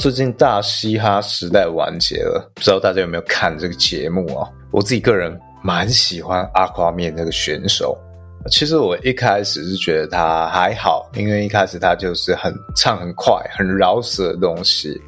[0.00, 4.48] 最近大嘻哈时代完结了，不知道大家有没有看这个节目啊？
[4.70, 7.94] 我自己个人蛮喜欢阿夸面这个选手。
[8.50, 14.98] 其实我一开始是觉得他还好，因为一开始他就是很唱很快、很饶舌的东西。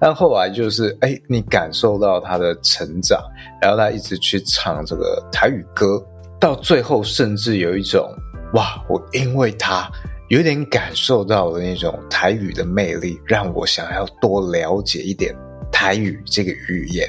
[0.00, 3.22] 但后来就是，哎，你感受到他的成长，
[3.62, 6.04] 然后他一直去唱这个台语歌，
[6.40, 8.12] 到最后甚至有一种，
[8.54, 9.88] 哇，我因为他。
[10.34, 15.32] 有点感受到的那种台语的魅力，让我想要多了解一点
[15.70, 17.08] 台语这个语言。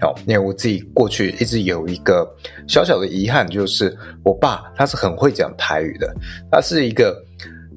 [0.00, 2.28] 哦，因为我自己过去一直有一个
[2.66, 6.12] 小小的遗憾，就是我爸他是很会讲台语的，
[6.50, 7.16] 他是一个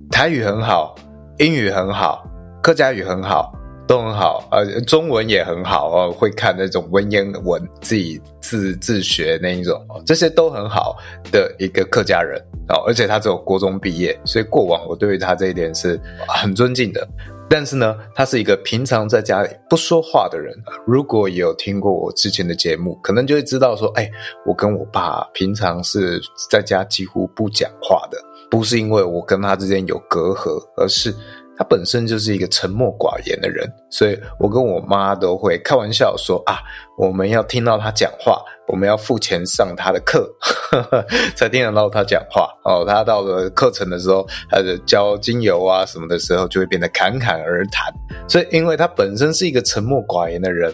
[0.10, 0.96] 台语很好，
[1.38, 2.28] 英语很好，
[2.64, 3.54] 客家语很好。
[3.88, 10.98] 都很好，呃，中文也很好哦，会看那种文言文，自己自自学那一种，这些都很好
[11.32, 17.08] 的一个客家人哦，而且他只有国中毕业，所以过往我对于他这一点是很尊敬的。
[17.50, 20.54] 但是呢，他是一个平常在家里不说话的人。
[20.86, 24.12] 如果有听过我之前的节目，可能就会知道说，哎，
[24.46, 28.18] 我跟我爸平常是在家几乎不讲话的，
[28.52, 31.16] 不是因为我跟他之间有隔阂，而是。
[31.58, 36.60] 他本身就是一个沉默寡言的人，所以我跟我妈都会开玩笑说啊，
[36.98, 40.30] 我们要听到他讲话，我们要付钱上他的课，
[41.36, 42.86] 才听得到他讲话哦。
[42.88, 47.92] 他到了课程的时候，他的教精油啊什么的时候，就会变得侃侃而谈。
[48.30, 50.72] 所以，因为他本身是一个沉默寡言的人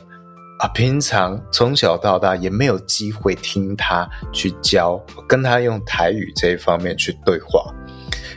[0.60, 7.74] 啊，平常从小到大也没有机会听他去教，跟他用台语这一方面去对话。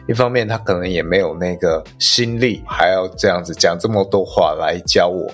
[0.09, 5.29] 一方面，他可能也没有那个心力，还要这样子讲这么多话来教我。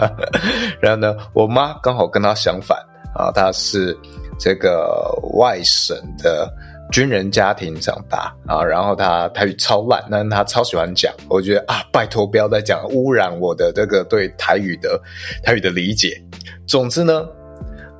[0.80, 2.78] 然后呢，我妈刚好跟他相反
[3.14, 3.96] 啊，她是
[4.38, 6.52] 这个外省的
[6.92, 11.10] 军人家庭长大啊，然后她台语超烂，但是她超喜欢讲。
[11.28, 15.00] 我觉得啊，拜托不要再讲，污染我的这个对台语的
[15.42, 16.20] 台语的理解。
[16.66, 17.26] 总之呢，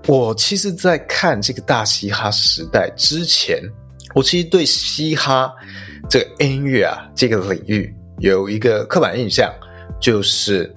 [0.07, 3.63] 我其实在看这个大嘻哈时代之前。
[4.17, 5.55] 我其实对嘻哈
[6.09, 9.53] 这个音乐啊，这个领域有一个刻板印象，
[10.01, 10.75] 就是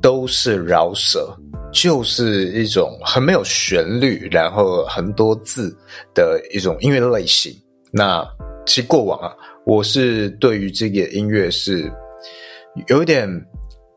[0.00, 1.28] 都是饶舌，
[1.70, 5.76] 就是一种很没有旋律，然后很多字
[6.14, 7.54] 的一种音乐类型。
[7.92, 8.26] 那
[8.64, 9.30] 其实过往啊，
[9.66, 11.92] 我是对于这个音乐是
[12.86, 13.28] 有一点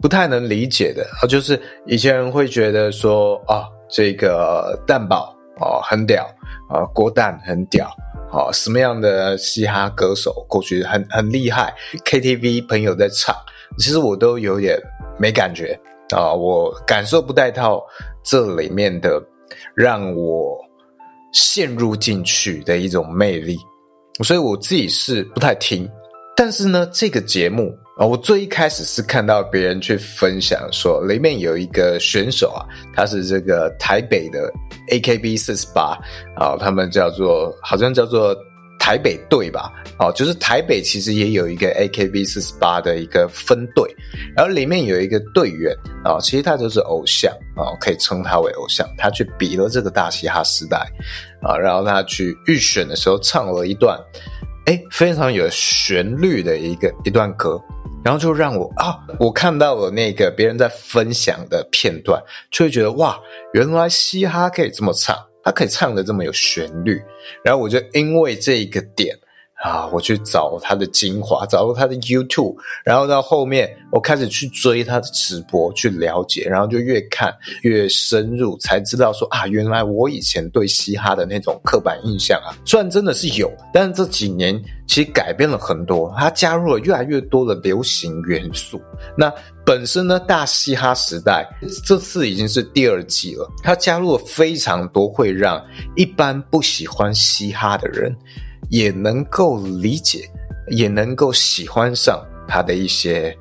[0.02, 1.58] 不太能理解的啊，就是
[1.88, 6.26] 以前人会觉得说啊，这个蛋堡啊很屌
[6.70, 7.90] 啊，郭蛋很屌。
[8.34, 11.72] 啊，什么样的嘻哈歌手过去很很厉害
[12.04, 13.36] ？KTV 朋友在唱，
[13.78, 14.76] 其实我都有点
[15.20, 15.80] 没感觉
[16.10, 17.80] 啊，我感受不带到
[18.24, 19.22] 这里面的
[19.76, 20.58] 让我
[21.32, 23.56] 陷入进去的一种魅力，
[24.24, 25.88] 所以我自己是不太听。
[26.36, 32.66] 但是呢，这个节目啊，我最一开始是看到别人去分享说，里面有一个选手啊，
[32.96, 34.52] 他是这个台北的
[34.92, 35.96] AKB 四十八
[36.36, 38.36] 啊，他们叫做好像叫做
[38.80, 43.96] 台北队吧，哦，就是台北其实也有一个 AKB 四十八的一个分队，
[44.36, 45.72] 然后里面有一个队员
[46.04, 50.80] 啊，其实他就是偶像啊，可以称他为偶像，他去比了这个大嘻哈时代
[51.44, 53.96] 啊，然后他去预选的时候唱了一段。
[54.66, 57.62] 哎，非常有旋律的一个一段歌，
[58.04, 63.20] 然后就让我啊，我看到了那个别人在分享的片段，就会觉得哇，
[63.54, 67.02] 原来嘻哈可以这么唱，它可以唱的这么有旋律，
[67.44, 69.18] 然后我就因为这一个点。
[69.64, 69.88] 啊！
[69.94, 72.54] 我去找他的精华，找到他的 YouTube，
[72.84, 88.82] 然后到后面我开始去追他的直播，去了解，然后就越看越深入，才知道说啊，原来我以前对嘻哈的那种刻板印象啊，虽然真的是有，但是这几年其实改变了很多，他加入了越来越多的流行元素。
[89.18, 89.34] 那
[89.66, 91.48] 本身呢，大嘻哈时代
[91.86, 95.64] 这次已经是第二季了，他加入了非常多会让
[95.96, 98.14] 一般不喜欢嘻哈的人。
[98.74, 100.28] 也能够理解，
[100.72, 103.32] 也能够喜欢上他的一些，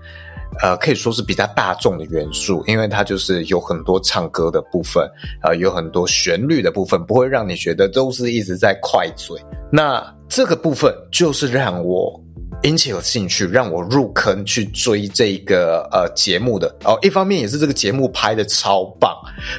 [0.60, 5.08] 呃，可以说是比较大众的元素，因为它就是有很多唱歌的部分，
[5.42, 9.40] 呃，有很多旋律的部分，不会让你觉得都是一直在快嘴。
[9.72, 12.21] 那这个部分就是让我
[12.62, 16.96] 引起了兴趣，让我入坑去追这个呃节目的哦。
[17.02, 19.12] 一方面也是这个节目拍的超棒，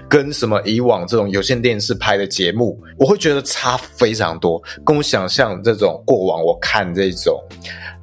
[0.08, 7.38] 跟什么以往这种有线电视拍的节目，我会觉得差非常多，跟我想象这种过往我看这种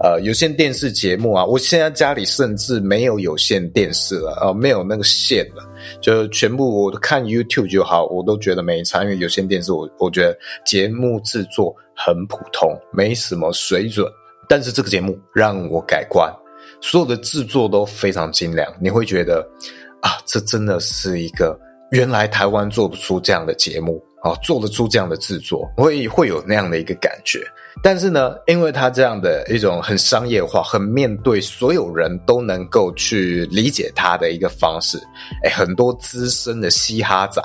[0.05, 5.65] 呃有线电视节目啊，我现在家里甚至没有有线电视了，呃，没有那个线了，
[6.03, 14.07] 就全部我看 YouTube 就好，我都觉得没差，因为有线电视我我觉得节目制作很普通，没什么水准。
[14.51, 16.29] 但是这个节目让我改观，
[16.81, 19.49] 所有的制作都非常精良，你会觉得
[20.03, 21.57] 啊，这真的是一个
[21.93, 27.47] 原来台湾做不出这样的节目啊，做得出这样的制作，会会有那样的一个感觉。
[27.81, 34.99] 但是呢，因为他这样的一种很商业化、很面对所有人都能够去理解他的一个方式，
[35.45, 37.41] 诶，很多资深的嘻哈仔。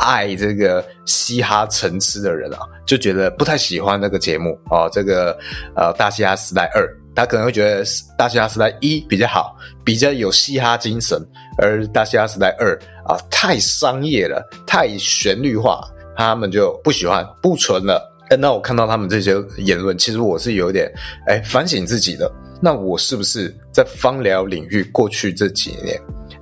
[0.00, 4.88] 爱这个嘻哈层次的人啊，就觉得不太喜欢这个节目哦。
[4.92, 5.38] 这个
[5.76, 7.84] 呃，大嘻哈时代二，他可能会觉得
[8.16, 9.54] 大嘻哈时代一比较好，
[9.84, 11.20] 比较有嘻哈精神，
[11.58, 12.74] 而大嘻哈时代二
[13.06, 15.86] 啊，太商业了，太旋律化，
[16.16, 18.08] 他们就不喜欢，不纯了。
[18.38, 20.90] 那我看到他们这些言论，其实我是有点
[21.26, 22.30] 哎反省自己的。
[22.62, 26.00] 那我是不是在芳疗领域过去这几年？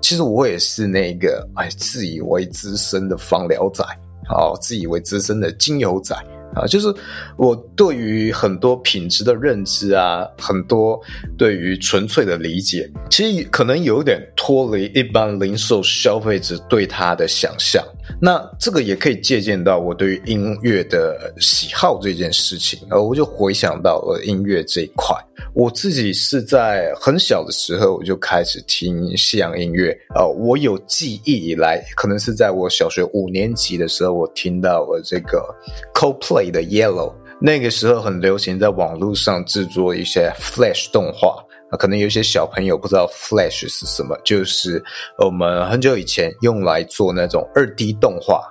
[0.08, 3.84] 其实我也是那个哎，自以为资深的芳疗仔，
[4.30, 6.16] 哦，自以为资深的精油仔。
[6.54, 6.92] 啊，就是
[7.36, 11.00] 我对于很多品质的认知啊，很多
[11.36, 17.84] 对于纯粹的理解，其实可能有点脱离一般零售消费者对它的想象。
[18.20, 25.14] 那这个也可以借鉴到我对于音乐的喜好这件事情，而我就回想到了音乐这一块。
[25.54, 35.54] 我自己是在很小的时候我就开始听西洋音乐，呃，我有记忆以来，可能是在我小学五年级的时候，我听到了这个
[35.94, 37.14] Coldplay 的 Yellow。
[37.40, 41.44] 那个时候很流行在网络上制作一些 Flash 动画。
[41.70, 44.82] 啊，可能有些小朋友不知道 Flash 是什么，就是
[45.18, 48.42] 我们很久以前用来做那种二 D 动画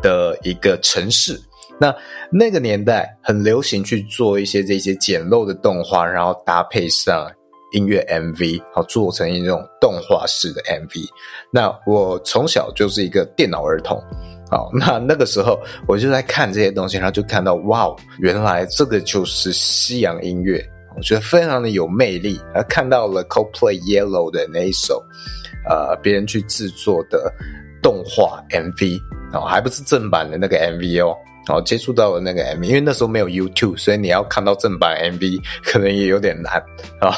[0.00, 1.36] 的一个程式。
[1.80, 1.92] 那
[2.30, 7.28] 那个年代很流行去做一些这些简陋的动画，然后搭配上
[7.72, 11.08] 音乐 MV，好做成一种动画式的 MV。
[11.52, 14.00] 那我从小就是一个电脑儿童，
[14.50, 17.86] 好，那那个时候我就在看这些东西，然后就看到哇，
[18.18, 20.60] 原来这个就是西洋音乐。
[20.96, 25.00] 我觉得非常的有魅力，而看到了 Coldplay Yellow 的那一首，
[25.68, 27.32] 呃，别人去制作的
[27.80, 29.00] 动画 MV
[29.32, 31.16] 哦，还不是正版的那个 MV 哦，
[31.46, 36.54] 然后接触到了那个 MV，因为那时候没有 YouTube，所以你要看到正版 MV 可能也有点难
[37.00, 37.14] 啊。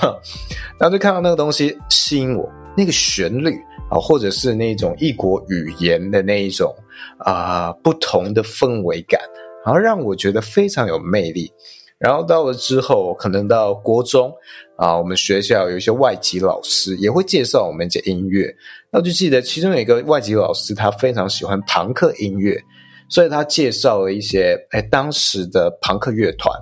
[0.79, 2.46] 然后就看到那个东西吸引我，
[2.76, 3.56] 那个旋律
[3.88, 6.73] 啊，或者是那种异国语言的那一种
[7.19, 9.21] 啊、不同的氛围感，
[9.65, 11.53] 然后让我觉得非常有魅力。
[11.99, 14.33] 然后到了之后，可能到国中
[14.77, 18.53] 啊，我们学校有一些外籍老师也会介绍我们这音乐。
[18.91, 22.61] 那就记得其中有一个外籍老师，他非常喜欢朋克音乐，
[23.09, 26.53] 所以他介绍了一些哎当时的朋克乐团。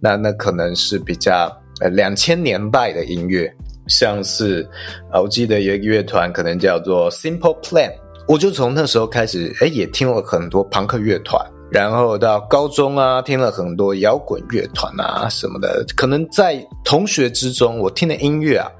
[0.00, 3.54] 那那可能是比较呃两千年代的音乐，
[3.88, 4.66] 像是
[5.12, 7.92] 啊，我记得有一个乐团可能叫做 Simple Plan。
[8.28, 11.42] 我就从那时候开始，哎，也听了很多朋克乐团。
[11.70, 18.70] 然后到高中啊，听了很多摇滚乐团啊什么的，可能在同学之中，我听的音乐啊，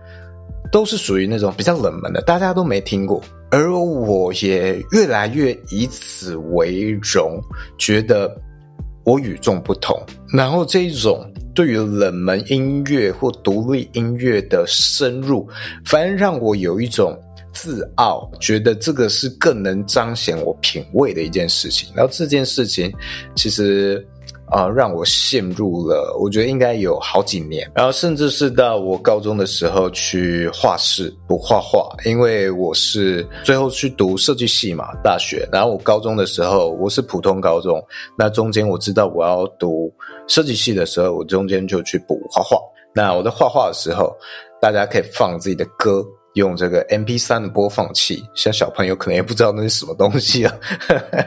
[0.70, 3.22] 都是属于那种比较冷门的，大家都没听过。
[3.50, 7.40] 而我也越来越以此为荣，
[7.78, 8.34] 觉得
[9.04, 9.98] 我与众不同。
[10.30, 15.48] 然后这一种对于冷门音乐或独立音乐的深入，
[15.86, 17.18] 反而让我有一种。
[17.60, 21.92] 自傲，觉得这个是更能彰显我品味的一件事情。
[21.92, 22.92] 然后这件事情，
[23.34, 24.06] 其实
[24.50, 27.68] 啊、让我陷入了，我觉得应该有好几年。
[27.74, 35.46] 然后甚至是到我高中的时候去画室补画画，因为我是最后去读设计系嘛，大学。
[35.52, 37.84] 然后我高中的时候我是普通高中，
[38.16, 39.92] 那中间我知道我要读
[40.28, 42.56] 设计系的时候，我中间就去补画画。
[42.94, 44.16] 那我在画画的时候，
[44.62, 46.06] 大家可以放自己的歌。
[46.38, 50.54] 用这个 MP3 的播放器，像小朋友可能也不知道那是什么东西啊。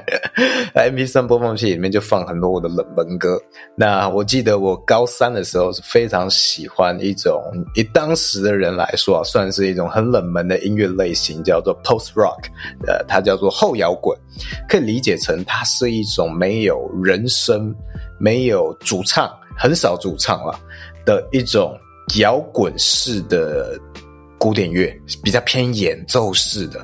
[0.74, 3.39] MP3 播放器里面就放很多我的冷门歌。
[3.75, 7.39] 那我记得我高三的时候是非常喜欢一种，
[7.75, 12.46] 以当时的人来说啊，算是一种很冷门的音乐类型，叫做 Post Rock，
[12.88, 14.18] 呃，它叫做后摇滚，
[14.68, 17.75] 可以理解成它是一种没有人声、
[18.18, 20.58] 没有主唱、很少主唱了
[21.06, 21.77] 的一种
[22.18, 23.77] 摇滚式的。
[24.42, 24.92] 古典乐
[25.24, 26.84] 比较偏演奏式的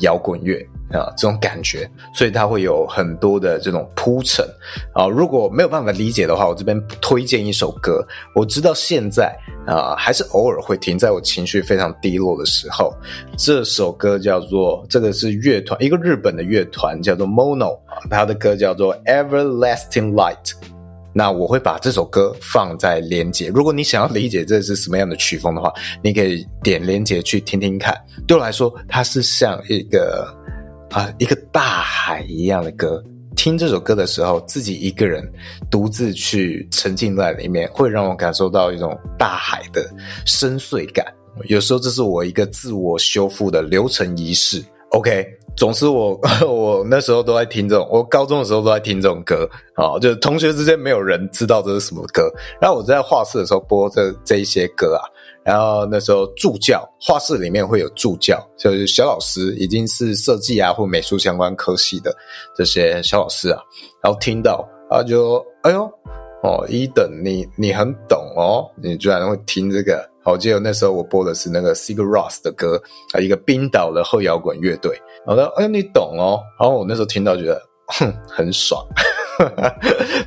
[0.00, 0.60] 摇滚乐，
[0.92, 4.46] 啊，这种感觉，所以它会有很多的这种铺陈
[4.92, 5.08] 啊。
[5.08, 8.06] 如果没有办法理解的话，我这边推荐一首歌。
[8.34, 9.34] 我知道现在
[9.66, 12.94] 啊，还是偶尔会停，在我情绪非常低落的时候，
[13.38, 17.78] 这首歌叫做这个是乐团，一个日本的乐团叫做 Mono，
[18.10, 20.52] 他的歌叫做 Everlasting Light。
[21.18, 27.92] 那我会把这首歌放在连接，如果你想要理解这是什么样的曲风的话，你可以点连接去听听看。
[28.24, 30.32] 对我来说，它是像一个。
[30.90, 33.04] 啊，一个大海一样的歌，
[33.36, 35.22] 听这首歌的时候，自己一个人
[35.70, 39.86] 独自去沉浸在里面，会让我感受到一种大海的
[40.24, 41.04] 深邃感。
[41.44, 44.64] 有时候，这是我一个自我修复的流程仪式。
[44.90, 46.18] OK，总之我
[46.48, 52.30] 我那时候都在听这种，我高中的时候都在听这种歌啊，就同学之间没有人知道这是什么歌，
[52.60, 55.04] 然后我在画室的时候播这这一些歌啊。
[55.44, 62.14] 然后那时候助教画室里面会有助教，就是小老师，已经是设计啊或美术相关科系的
[62.54, 63.62] 这些小老师啊。
[64.02, 65.84] 然后听到啊，就哎呦
[66.42, 70.06] 哦，一等你你很懂哦，你居然会听这个。
[70.30, 72.80] 我记得那时候我播的是那个 Sigur Rós 的歌
[73.12, 75.00] 啊，一个冰岛的后摇滚乐队。
[75.26, 78.84] 然后哎你懂哦，然后我那时候听到觉得哼很爽。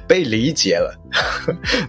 [0.08, 0.96] 被理解了，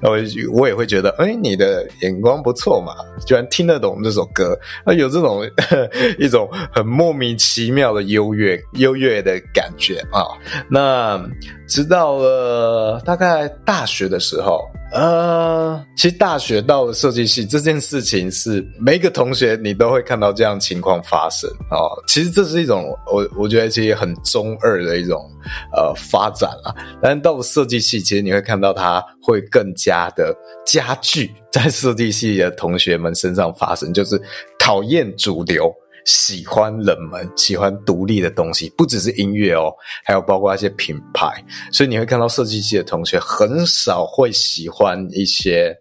[0.03, 0.19] 我
[0.53, 5.49] 我也会觉得，哎、你的眼光不错嘛，居然听得懂这首歌，啊，有这种
[6.19, 10.27] 一种很莫名其妙的优越优越的感觉啊。
[10.69, 11.25] 那
[11.73, 14.61] 直到了大概大学的时候。
[14.95, 21.89] 呃，其实大学到了设计系这件事情是每一个同学你都会看到这样情况发生哦。
[22.07, 25.27] 其实这是一种我我觉得其实很中二的一种
[25.75, 26.77] 呃发展啊。
[27.01, 30.37] 但到了设计系，其实你会看到它会更加的
[30.67, 34.21] 加剧在设计系的同学们身上发生，就是
[34.59, 35.75] 讨厌主流。
[36.05, 39.73] 喜欢冷门，喜欢独立的东西，不只是音乐哦，
[40.05, 41.33] 还有包括一些品牌。
[41.71, 45.77] 所以你会看到设计系的同学很少会喜欢一些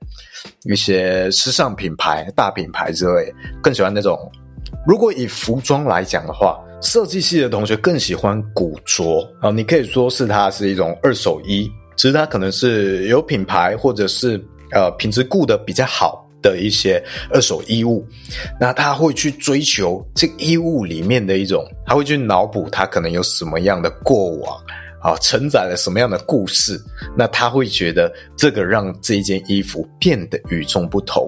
[0.63, 4.17] 一些时尚品牌、大品牌之类，更喜欢那种。
[4.87, 16.27] 如果以服装来讲的话，设计系的同学更喜欢古着啊，你可以说是它是一种二手衣，其实它可能是有品牌，或者是呃品质顾得比较好。
[16.41, 18.05] 的一些二手衣物，
[18.59, 24.57] 那他会去追求这衣物里面的一种，他会去脑补他可能有什么样的过往
[25.01, 26.79] 啊，承载了什么样的故事，
[27.15, 31.27] 那他会觉得这个让这一件衣服变得与众不同，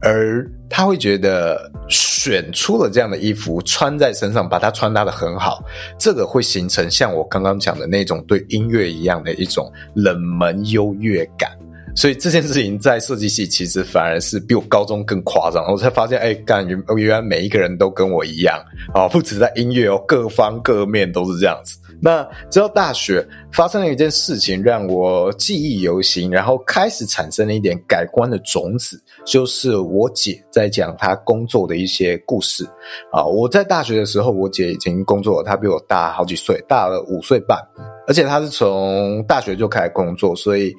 [0.00, 5.62] 而他会觉得选出了这样的衣服穿在身上，把它穿搭的很好，
[5.98, 11.50] 这个会形成像我刚刚讲的那种对音乐一样的一种冷门优越感。
[11.98, 18.56] 所以这件事情在设计系其实反而是比我高中更夸张，我才发现，哎，干，原原来每一个人都跟我一样
[18.94, 21.76] 啊，不止在音乐哦，各方各面都是这样子。
[22.00, 32.64] 那直到大学发生了一件事情，让我记忆犹新，然后开始产生了一点改观的种子，就是我姐在讲她工作的一些故事
[33.10, 33.24] 啊。
[33.24, 37.58] 我在大学的时候，我姐已经工作了，她比我大好几岁，大了五岁半。
[38.08, 40.74] 而且他是从大学就开始工作，所以，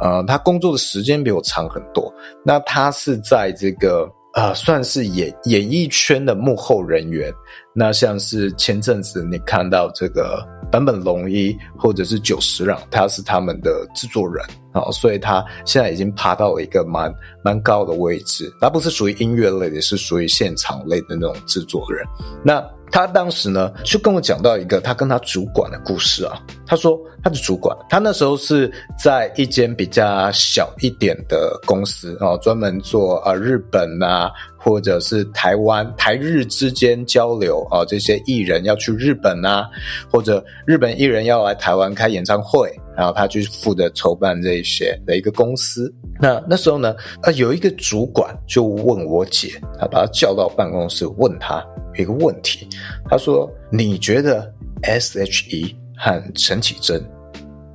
[0.00, 2.12] 呃，他工作的时间比我长很多。
[2.44, 7.32] 那他是在这个呃，算是演演艺圈的幕后人员。
[7.72, 18.52] 那像是前阵子你看到这个坂本龙一或者是久石让，他是他们的制作人啊，所以他现在已经爬到了一个蛮蛮高的位置。
[18.60, 22.04] 他不是属于音乐类的，是属于现场类的那种制作人。
[22.44, 22.60] 那。
[22.92, 26.38] 他当时呢，就跟我讲到一个他跟他主管的故事啊。
[26.66, 28.70] 他说他的主管，他那时候是
[29.02, 34.30] 在一间比较小一点的公司啊，专门做啊日本呐，
[34.62, 39.68] 或者是台湾台日之间交流啊，这些艺人要去日本啊，
[40.10, 45.92] 或者日本艺人要来台湾开演唱会，然后他去负责筹办这一些的一个公司。
[46.20, 51.64] 那那时候呢，啊有一个主管就问我姐，他把他叫到办公室问他。
[51.98, 52.66] 一个问题，
[53.10, 54.50] 他说：“你觉得
[54.80, 56.98] S.H.E 和陈绮贞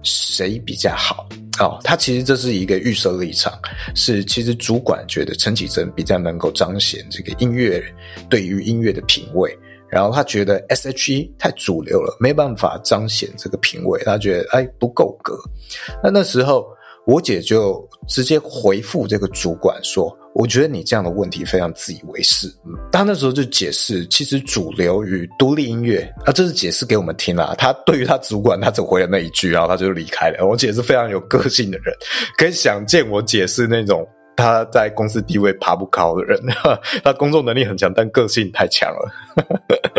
[0.02, 3.54] 谁比较好？”哦，他其实这是一个预设立场，
[3.96, 7.84] 是其实主管觉得陈绮贞比较能够彰显这个音乐
[8.30, 9.58] 对于音乐的品味，
[9.90, 15.38] 然后他觉得 S.H.E 太主流了，没办法彰显这个品味，他觉得哎不够格。
[16.04, 16.68] 那那时候
[17.06, 20.16] 我姐就直接回复这个主管说。
[20.38, 22.48] 我觉得你这样的问题非常自以为是。
[22.92, 27.56] 他那时候就解释，其实主流与独立音乐啊，这是解释给我们听啦。
[27.58, 30.46] 他对于他主管，他只回了那一句，然后他就离开了。
[30.46, 31.92] 我姐是非常有个性的人，
[32.38, 36.40] 可以想见我解释那种他在公司地位爬不高的人，
[37.04, 39.12] 他工作能力很强，但个性太强了。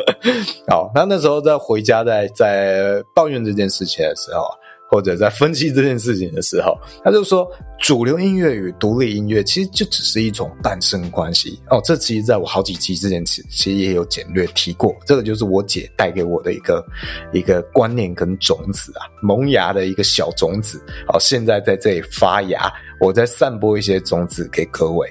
[0.71, 4.47] 好，那那时候在回家在在抱怨这件事情的时候。
[4.91, 7.47] 或者在分析这件事情的时候，他就说，
[7.79, 11.81] 主流音乐与独立音乐其实就只是一种诞生关系哦。
[11.85, 16.85] 这其实在我好几期之前其其实也有简略提过，这个就是我姐带给我的一个
[17.33, 20.83] 一个观念跟种子啊，萌芽的一个小种子。
[21.07, 25.07] 好，现在在这里发芽，我在散播一些种子给各位，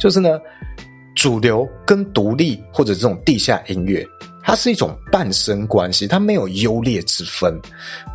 [0.00, 0.40] 就是呢，
[1.14, 4.02] 主流跟独立或者这种地下音乐。
[4.50, 7.56] 它是一种伴生关系，它没有优劣之分。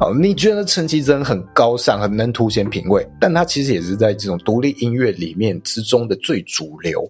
[0.02, 7.10] 哦，你觉得陈绮贞很高尚，很能凸显品味，但它其实也是在这种独立音乐里面之中的最主流。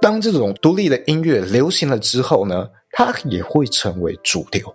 [0.00, 4.72] 当这种独立的音乐流行了之后呢，它也会成为主流。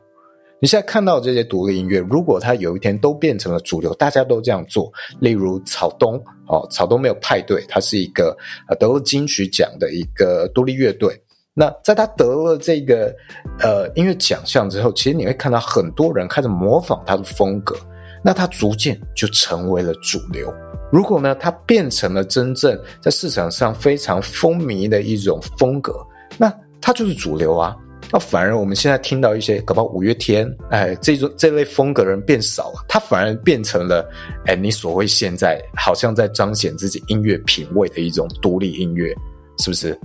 [0.60, 8.36] 你现在看到这些独立音乐，如果它有一天都变成了主流，大家都这样做，例如草东，哦，草东没有派对，它是一个
[8.78, 11.18] 得了金曲奖的一个独立乐队。
[11.58, 13.16] 那在他得了这个
[13.62, 17.74] 呃音乐奖项之后，其实你会看到很多人开始模仿他的风格，
[18.22, 20.54] 那他逐渐就成为了主流。
[20.92, 25.96] 如果呢，他变成了真正在市场上非常风靡的一种风格，
[26.38, 27.74] 那他就是主流啊。
[28.12, 34.06] 那反而我们现在听到一些搞不好五月天，哎，这种这类风格的人变少了，他反而变成了
[34.46, 39.16] 哎，你所谓现在好像在彰显自己音乐品味的一种独立音乐，
[39.58, 39.98] 是不是？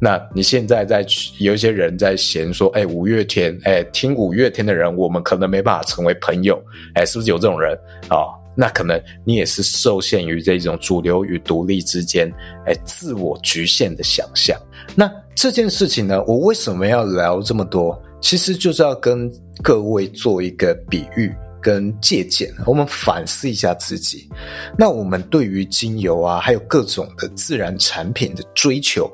[0.00, 1.04] 那你现在在
[1.38, 6.62] 有一些人在嫌说，哎，五月天，哎，听五月天的人，我们可能没办法成为朋友，
[6.94, 7.76] 哎，是不是有这种人
[8.08, 8.16] 啊？
[8.16, 12.32] 哦，那可能你也是受限于这种主流与独立之间，
[12.66, 14.56] 哎，自我局限的想象。
[14.94, 18.00] 那这件事情呢，我为什么要聊这么多？
[18.20, 19.30] 其实就是要跟
[19.62, 24.28] 各位做一个比喻跟借鉴，我们反思一下自己。
[24.76, 29.10] 那我们对于精油啊，还有各种的自然产品的追求。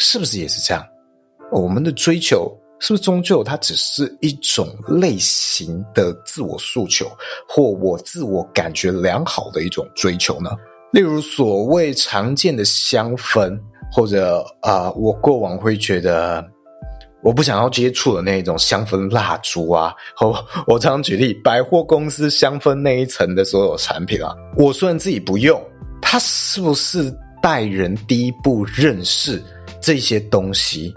[0.00, 0.82] 是不是也是这样？
[1.52, 7.06] 我们的追求是不是终究它只是一种类型的自我诉求，
[7.46, 10.50] 或我自我感觉良好的一种追求呢？
[10.92, 13.60] 例如所谓常见的香氛，
[13.92, 16.42] 或者啊、我过往会觉得
[17.22, 25.62] 我不想要接触的那种香氛蜡烛啊，我我常举例百货公司香氛那一层的所有产品啊，我虽然自己不用，
[26.00, 29.42] 它是不是带人第一步认识？
[29.80, 30.94] 这些东西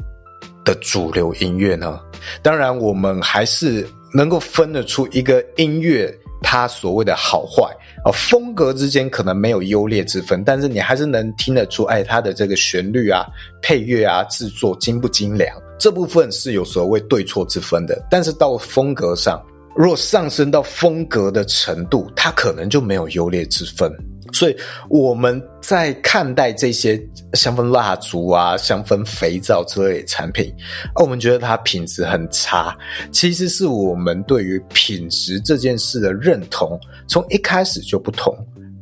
[0.66, 2.00] 的主流音乐呢？
[2.42, 7.64] 当然，我们还是能够分得出一个音乐它所谓的好坏
[8.06, 13.26] 啊，风格之间可能没有优劣之分，但是你还是能听得出，哎，它的这个旋律啊、
[13.62, 18.06] 配乐啊、制作精不精良，这部分是有所谓对错之分的。
[18.10, 19.42] 但是到风格上，
[19.76, 23.92] 若上升到风格的程度，它可能就没有优劣之分。
[24.32, 24.56] 所以
[24.90, 27.00] 我们在看待这些
[27.34, 30.54] 香氛蜡烛啊、香氛肥皂之类的产品，
[30.96, 32.76] 我们觉得它品质很差，
[33.12, 38.36] 其实是我们对于品质这件事的认同从一开始就不同。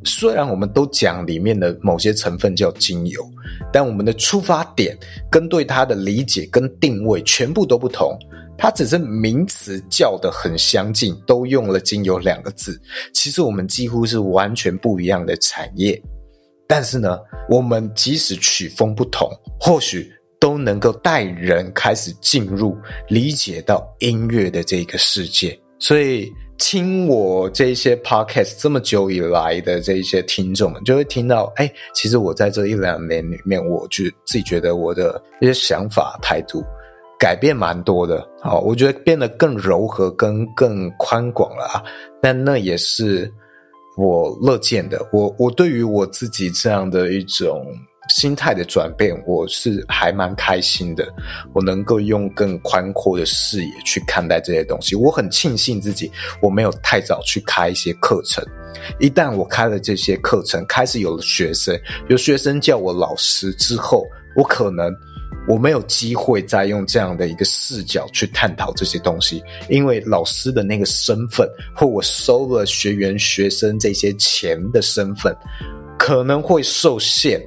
[0.04, 3.22] 虽然我们都讲里面的某些成分叫精油，
[3.72, 4.96] 但我们的出发点
[5.30, 8.18] 跟对它的理解跟定位全部都不同。
[8.62, 12.80] 它只是名词叫得很相近，都用了“精油”两个字。
[13.12, 16.00] 其实我们几乎是完全不一样的产业，
[16.68, 17.18] 但是呢，
[17.50, 25.58] 我们即使曲风不同，或许都能够带人开始进入理解到音乐的这个世界。
[25.80, 36.62] 所以，听我这些 podcast 这么久以来的这些听众们，就会听到，哎，其实我在这一两年里面，我就自己觉得我的一些想法态度。
[37.22, 41.80] 改变蛮多的，好，我觉得变得更柔和，跟更宽广了啊。
[42.20, 43.32] 但那也是
[43.96, 45.00] 我乐见的。
[45.12, 47.64] 我我对于我自己这样的一种
[48.08, 51.06] 心态的转变，我是还蛮开心的。
[51.54, 56.10] 我能够用更宽阔的视野去看待这些东西，我很庆幸自己
[56.42, 58.44] 我没有太早去开一些课程。
[58.98, 64.04] 一旦我开了这些课程，开始有了学生，有学生叫我老师之后，
[64.34, 64.92] 我可能。
[65.48, 75.36] 我没有机会再用这样的一个视角去探讨这些东西，因为老师的那个身份，或我收了学员、学生这些钱的身份，
[75.98, 77.40] 可能会受限，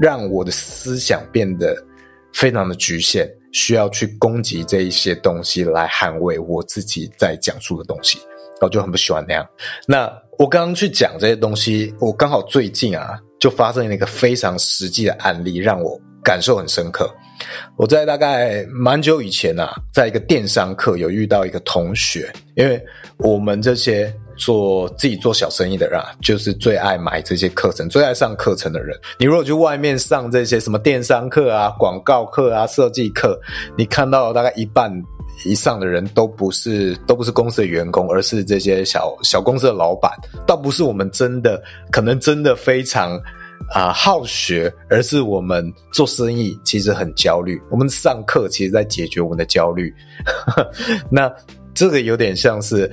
[0.00, 1.76] 让我的思想变得
[2.32, 8.18] 非常的局限，需要去攻击这一些东西来捍卫我自己在讲述的东西，
[8.60, 9.44] 我就很不喜欢那样。
[9.88, 17.12] 那我刚刚去讲这些东西，我刚好最近啊，就发生了一个非常实际的案例，让我感受很深刻。
[17.76, 22.82] 我在大概蛮久以前啊，在一个电商课有遇到一个同学，因为
[23.18, 28.98] 我们这些做自己做小生意的人啊，就是最爱买这些课程，最爱上课程的人。
[29.18, 33.38] 你如果去外面上这些什么电商课啊、广告课啊、设计课，
[33.76, 34.90] 你看到大概一半
[35.44, 40.12] 以上的人都不是都不是公司的员工，而是这些小小公司的老板。
[40.46, 43.20] 倒不是我们真的可能真的非常
[43.68, 47.60] 啊、好学，而是我们做生意其实很焦虑。
[47.70, 49.94] 我们上课其实在解决我们的焦虑。
[51.10, 51.32] 那
[51.72, 52.90] 这个有点像是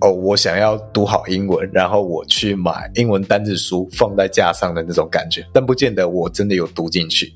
[0.00, 7.32] 哦，我想要读好英文，然后我去买英文单字书放在架上的那种感觉，但不见得我真的有读进去。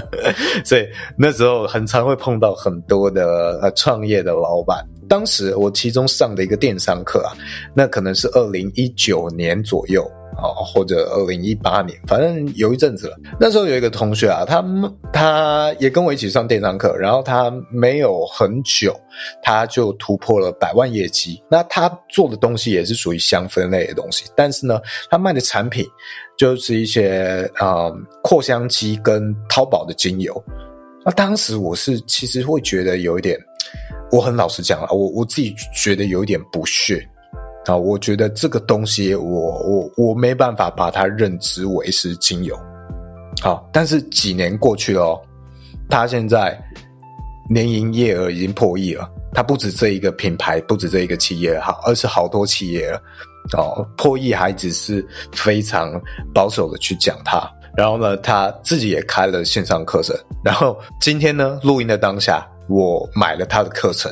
[0.64, 0.88] 所以
[1.18, 4.84] 那时候很常会碰到很多的呃创业的老板。
[5.08, 7.36] 当时我其中上的一个电商课啊，
[7.74, 10.10] 那可能是二零一九年左右。
[10.42, 13.16] 哦，或者二零一八年，反正有一阵子了。
[13.38, 14.64] 那时候有一个同学啊，他
[15.12, 18.94] 他也跟我一起上电商课，然后他没有很久，
[19.42, 21.42] 他就突破了百万业绩。
[21.50, 25.86] 那他做的东西也是属于香氛类的东西，但是呢，他卖的产品
[26.36, 30.42] 就是一些呃扩香机跟淘宝的精油。
[31.04, 33.38] 那当时我是其实会觉得有一点，
[34.12, 37.06] 我很老实讲了，我我自己觉得有一点不屑。
[37.66, 42.58] 啊，我觉得这个东西我，我我没办法把它认知为是精油。
[43.42, 45.20] 好，但是几年过去了哦，
[45.88, 46.58] 他现在
[47.48, 49.08] 年营业额已经破亿了。
[49.32, 53.00] 他不止这一个品牌，不止这一个企业，好，而是好多企业了。
[53.56, 56.00] 哦，破亿还只是非常
[56.34, 57.40] 保守的去讲它。
[57.76, 60.16] 然后呢，他自己也开了线上课程。
[60.44, 64.10] 然后今天呢，录音的当下，我买了他的课程。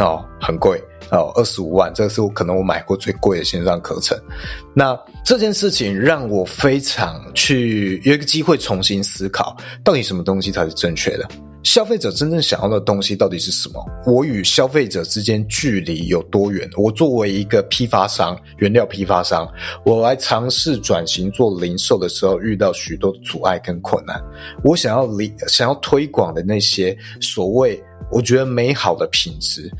[0.00, 0.82] 哦，很贵。
[1.10, 4.16] 哦，二十五万，这是我可能我买过最贵的线上课程。
[4.72, 11.28] 那这件事情让我非常去有一个机会重新思考，到底什么东西才是正确的？
[11.64, 13.84] 消费者真正想要的东西到底是什么？
[14.06, 16.66] 我与消费者之间距离有多远？
[16.76, 19.46] 我作为一个批发商，原料批发商，
[19.84, 24.18] 我来尝试转型做零售的时候，遇到许多阻碍跟困难。
[24.64, 27.82] 我想要理想要推广的那些所谓。
[28.10, 29.70] 我觉得美好的品质，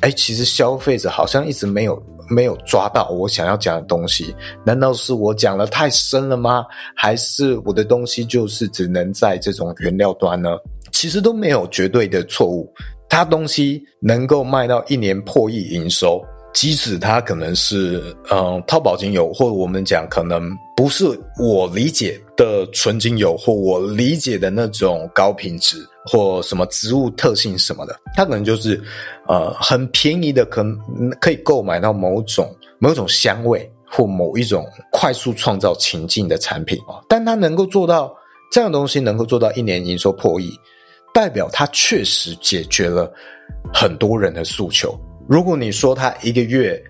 [0.00, 4.34] 哎，其实消费者好像一直没有没有抓到我想要讲的东西。
[4.64, 6.64] 难道是我讲的太深了吗？
[6.94, 10.50] 还是我的东西就是只能在这种原料端呢？
[10.92, 12.72] 其实都没有绝对的错误。
[13.08, 16.22] 它东西能够卖到一年破亿营收，
[16.52, 21.06] 即使它可能是嗯淘宝精油，或者我们讲可能不是
[21.38, 25.76] 我理解的纯精油，或我理解的那种高品质。
[26.10, 28.82] 或什么植物特性什么的，它可能就是，
[29.26, 30.74] 呃，很便宜的，可能
[31.20, 37.04] 可以购买到某种某种香味或某一种快速创造情境的产品哦。
[37.10, 38.10] 但它能够做到
[38.50, 40.50] 这样的东西，能够做到一年营收破亿，
[41.12, 43.12] 代表它确实解决了
[43.70, 44.98] 很多人的诉求。
[45.28, 46.82] 如果你说它一个月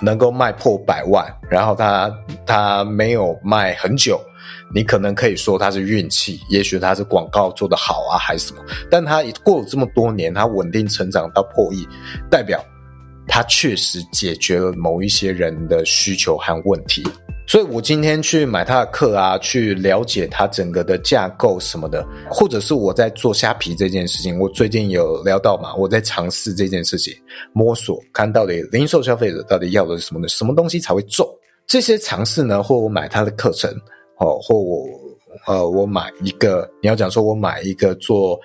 [0.00, 2.10] 能够卖破百万，然后它
[2.46, 4.18] 它没有卖很久。
[4.74, 8.62] 你可能可以说它是运气，也许它是广告做得好啊，还是什么？
[8.90, 11.86] 但它过了这么多年，它稳定成长到破亿，
[12.30, 12.64] 代表
[13.26, 17.02] 它确实解决了某一些人的需求和问题。
[17.44, 27.12] 所以我今天去买他的课啊，去了解他整个的架构什么的，或者是我在做虾皮这件事情，我最近有聊到嘛，我在尝试这件事情，
[27.52, 31.28] 摸索看到底零售消费者到底要的是什么的，什么东西才会中？
[31.66, 33.70] 这些尝试呢，或我买他的课程。
[34.22, 34.86] 哦，或我，
[35.48, 38.38] 呃，我买一个，你要讲说我买一个做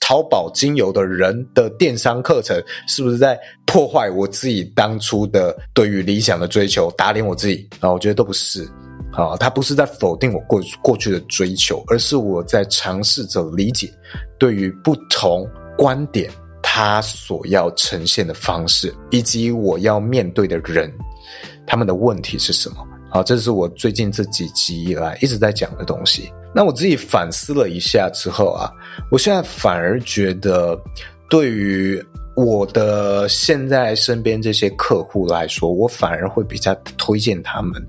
[0.00, 7.68] 淘宝精油的人的电商课程，是不是在破坏我自己当初的对于理想的追求，打脸我自己？
[7.80, 8.66] 啊，我觉得都不是，
[9.12, 13.92] 啊，他不是在否定我过过去的追求，而是我在尝试着理解
[14.38, 16.30] 对于不同观点
[16.62, 20.90] 他所要呈现的方式，以及我要面对的人，
[21.66, 22.76] 他们的问题是什么。
[23.10, 26.30] 好，这是我最近这几集以来一直在讲的东西。
[26.54, 28.70] 那我自己反思了一下之后啊，
[29.10, 30.78] 我现在反而觉得，
[31.30, 32.02] 对于
[32.36, 37.82] 我的现在身边这些客户来说，我反而会比较推荐他们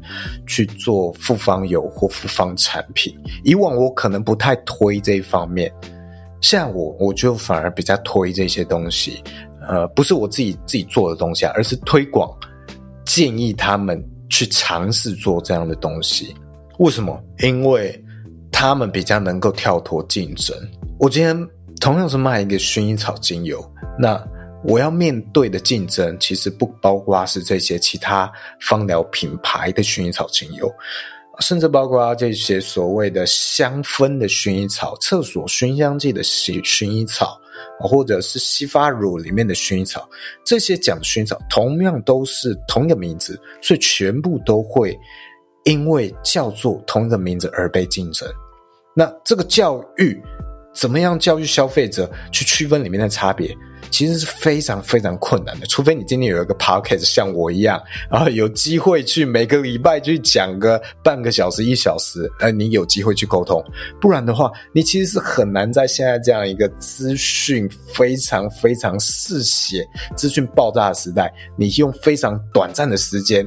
[0.47, 3.13] 去做复方油或复方产品。
[3.43, 5.71] 以往我可能不太推这一方面，
[6.41, 9.21] 现在我我就反而比较推这些东西。
[9.67, 12.29] 呃，不是我自己自己做的东西啊，而是推广，
[13.05, 14.01] 建议他们。
[14.29, 16.35] 去尝试做这样的东西，
[16.77, 17.21] 为什么？
[17.39, 18.03] 因为
[18.51, 20.55] 他们比较能够跳脱竞争。
[20.99, 21.47] 我今天
[21.79, 23.63] 同样是卖一个薰衣草精油，
[23.97, 24.21] 那
[24.63, 30.69] 我要面对的竞争其实不包括是这些其他芳疗品牌的薰衣草精油，
[31.39, 37.39] 甚至包括这些所谓的香氛的薰衣草、厕所熏香剂的薰薰衣草
[37.79, 40.07] 或者是西发乳里面的薰衣草，
[40.43, 44.97] 这些讲的薰衣草同样都是同一个名字，所以全部都会
[45.65, 48.27] 因为叫做同一个名字而被竞争。
[48.95, 50.21] 那这个教育
[50.73, 53.55] 怎么样教育消费者去区分里面的差别？
[53.91, 63.63] 其实是非常非常困难的，除非你今天有一个 podcast 像我一样，然后有机会去每个礼拜去讲个半个小时一小时，呃，你有机会去沟通，
[63.99, 73.45] 不然的话，你其实是很难在现在这样一个资讯非常非常嗜血、资讯爆炸的时代，你用非常短暂的时间，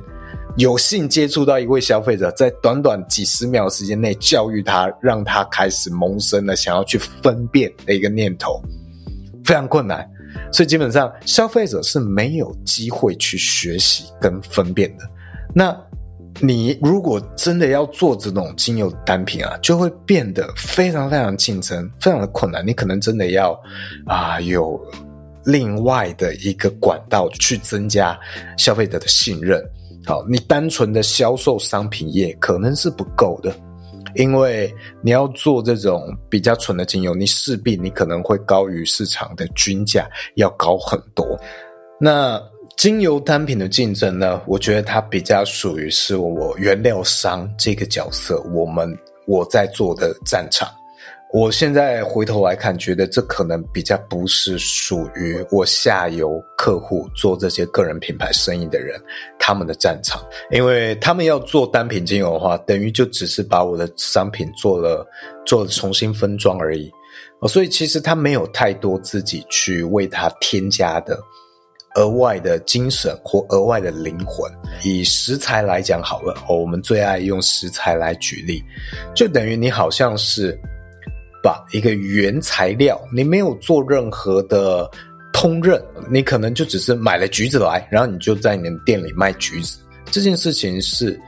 [0.57, 8.61] 有幸接触到一位消费者，在短短几十秒的时间内教育他，让他开始萌生了想要去分辨的一个念头，
[9.45, 10.07] 非常困难。
[10.53, 15.05] 所以基本上，消费者是没有机会去学习跟分辨的。
[15.55, 15.77] 那
[16.41, 22.67] 你如果真的要做这种精油单品啊，就会变得非常非常竞争，非常的困难。
[22.67, 23.59] 你可能真的要
[24.07, 24.81] 啊有
[25.45, 28.19] 另外的一个管道去增加
[28.57, 29.63] 消费者的信任。
[30.07, 33.55] 好，你单纯的销售商品业可能是不够的。
[34.15, 41.39] 因为你要做这种比较纯的精油，你势必你可能会高于市场的均价，要高很多。
[42.01, 42.41] 那
[42.77, 44.41] 精油单品的竞争呢？
[44.47, 48.97] 我觉得它比较属于是我原料商这个角色，我们
[49.27, 50.69] 我在做的战场。
[51.33, 59.01] 我现在回头来看，觉得这可能比较不是属于我下游客户做这些个人品牌生意的人
[59.39, 65.07] 他们的战场，因为他们要做单品精油的话，等于就只是把我的商品做了
[65.47, 66.93] 做了重新分装而已，
[67.49, 71.19] 所以其实他没有太多自己去为它添加的
[71.95, 74.53] 额外的精神或额外的灵魂。
[74.85, 78.63] 以食材来讲好了，哦我们最爱用食材来举例，
[79.15, 80.61] 就等于你好像是。
[81.43, 84.89] 把一个原材料，你没有做任何的
[85.33, 89.79] 烹饪，你可能就只是买了橘子来，然后你就在你的店里卖橘子。
[90.07, 91.19] 这件事情是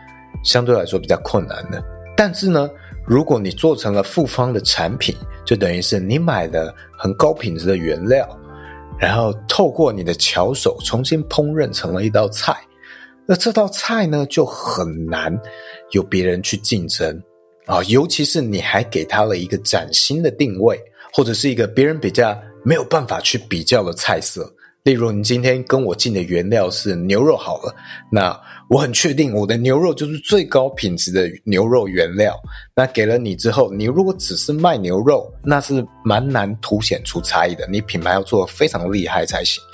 [0.44, 1.82] 相对来说比较困难的。
[2.16, 2.70] 但是呢，
[3.06, 8.28] 如果你做成了复方的产品，就等于是你买了很高品质的原料，
[8.98, 12.56] 然后透过你的巧手重新烹饪成了一道菜。
[13.26, 15.36] 那这道菜呢，就很难
[15.90, 17.20] 有别人去竞争。
[17.66, 20.78] 啊，尤其是你还给他了一个崭新的定位，
[21.12, 24.50] 或者是一个别人比较没有办法去比较的菜色。
[24.82, 27.74] 例如，你今天跟我进的原料是牛肉好了，
[28.12, 32.38] 那我很确定我的牛肉就是最高品质的牛肉原料。
[32.76, 37.66] 那给了你之后，你如果只是卖牛肉，那是蛮难凸显出差异的。
[37.66, 39.64] 你品牌要做得非常厉害才行。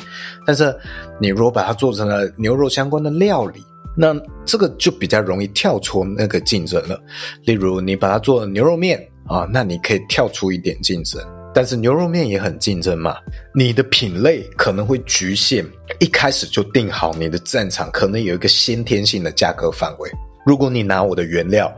[0.47, 0.73] 但是，
[1.21, 3.61] 你如果把它做成了牛肉相关的料理，
[3.97, 4.15] 那
[4.47, 6.99] 这个就比较容易跳出那个竞争了。
[7.45, 11.21] 例如，你把它做牛肉面啊，那你可以跳出一点竞争。
[11.53, 13.17] 但是牛肉面也很竞争嘛，
[13.53, 15.67] 你的品类可能会局限，
[15.99, 20.09] 一开始就定好你的战场，可能有一个先天性的价格范围。
[20.47, 21.71] 如果你拿我的原料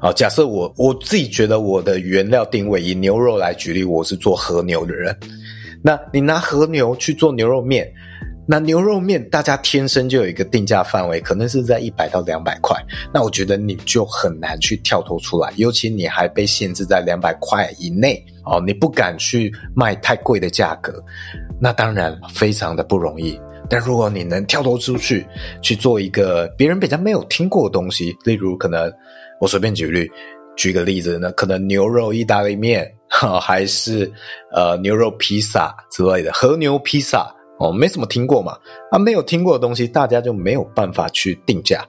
[0.00, 5.16] 啊，假设我我自己觉得我的原料定位以牛肉来举例，我是做和牛的人，
[5.80, 7.90] 那你拿和牛去做牛肉面。
[8.50, 12.76] 那牛肉面，大家天生就有一个定价范围，可能是在一百到两百块。
[13.14, 21.00] 那我觉得你就很难去跳脱出来，尤其你还被限制在两百块以内哦，你不敢去卖太贵的价格，
[21.60, 23.40] 那当然非常的不容易。
[23.68, 25.24] 但如果你能跳脱出去，
[25.62, 28.92] 去做一个别人比较没有听过的东西，例如可能
[29.40, 30.10] 我随便举例，
[30.56, 34.12] 举个例子呢，可能牛肉意大利面，哈，还是
[34.52, 37.32] 呃牛肉披萨之类的，和牛披萨。
[37.60, 38.56] 哦，没什么听过嘛，
[38.90, 41.86] 啊，没有听过的东西，大家就没有办法去定价，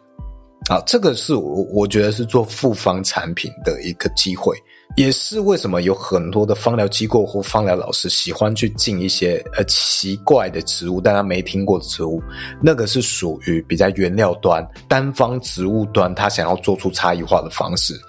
[0.69, 4.55] 啊，这个是我我觉得是做复方产品的一个机会。
[4.97, 12.21] 也是为什么有很多的芳疗机构或芳疗老师喜欢去进一些呃奇怪的植物，但他没听过的植物，
[12.61, 17.99] 那个是属于比较原料端、单方植物端，他想要做出差异化的方式。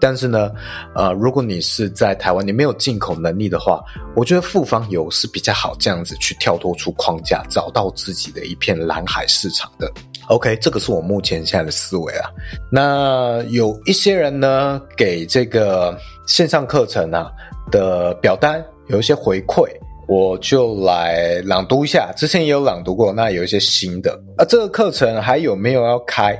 [0.00, 0.50] 但是呢，
[0.94, 3.82] 呃，如果你是在台湾，你没有进口能力的话，
[4.16, 9.92] 我觉得复方油是比较好这样子去跳脱出框架，找到自己的一片蓝海市场的。
[10.30, 12.30] OK，这个是我目前现在的思维啊。
[12.70, 17.30] 那有一些人呢，给这个线上课程啊
[17.70, 19.68] 的表单有一些回馈，
[20.06, 22.12] 我就来朗读一下。
[22.16, 24.12] 之前也有朗读过，那有一些新的。
[24.36, 26.38] 啊，这个课程还有没有要开？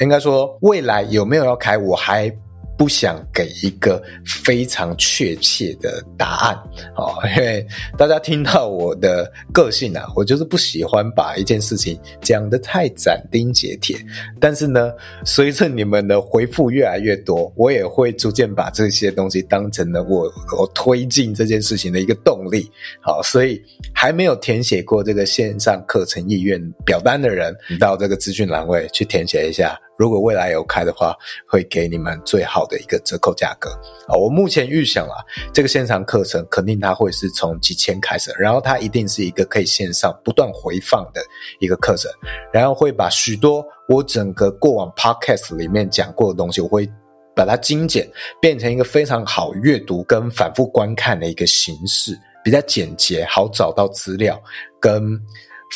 [0.00, 2.32] 应该说未来有没有要开，我还
[2.82, 6.56] 不想给一个非常确切的答案，
[6.96, 7.64] 哦，因为
[7.96, 13.96] 大家听到我的个性啊，我就是不喜欢把一件事情讲得太斩钉截铁。
[14.40, 14.90] 但是呢，
[15.24, 20.24] 随着你们的回复越来越多，我也会逐渐把这些东西当成了我
[20.58, 22.68] 我推进这件事情的一个动力。
[23.00, 23.62] 好，所以
[23.94, 29.78] 还没有填写过这个线上课程意愿表单的人，到这个资讯栏位去填写一下。
[30.02, 31.14] 如果未来有开的话，
[31.46, 33.70] 会给你们最好的一个折扣价格
[34.08, 34.18] 啊！
[34.18, 35.22] 我目前预想啊，
[35.54, 41.22] 这个线上课程肯定它会是从几千开始，然后它一定是一个可以线上不断回放的
[41.60, 42.10] 一个课程，
[42.52, 46.90] 然后会把许多我整个过往 podcast 里面讲过的东西，我会
[47.36, 48.10] 把它精简，
[48.40, 54.36] 变成一个非常好阅读跟反复观看的一个形式，比较简洁，好找到资料，
[54.80, 55.16] 跟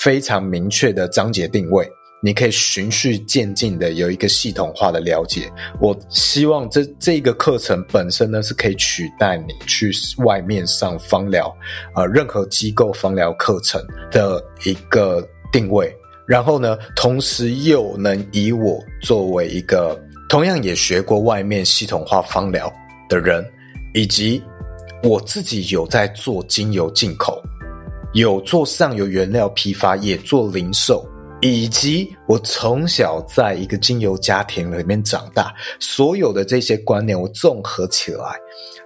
[0.03, 1.89] 非常明确的章节定位。
[2.27, 5.49] 你可以循序渐进的有一个系统化的了解。
[5.81, 9.93] 我希望这这个课程本身呢，是可以取代你去
[10.25, 11.57] 外面上芳疗，
[11.95, 15.95] 呃，任何机构芳疗课程的一个定位。
[16.27, 19.97] 然后呢，同时又能以我作为一个
[20.29, 22.69] 同样也学过外面系统化芳疗
[23.09, 23.49] 的人，
[23.95, 24.43] 以及
[25.05, 27.41] 我自己有在做精油进口，
[28.15, 31.09] 有做上游原料批发，也做零售。
[31.43, 38.37] 以及我从小在一个精油家庭里面长大，所有的这些观念我综合起来，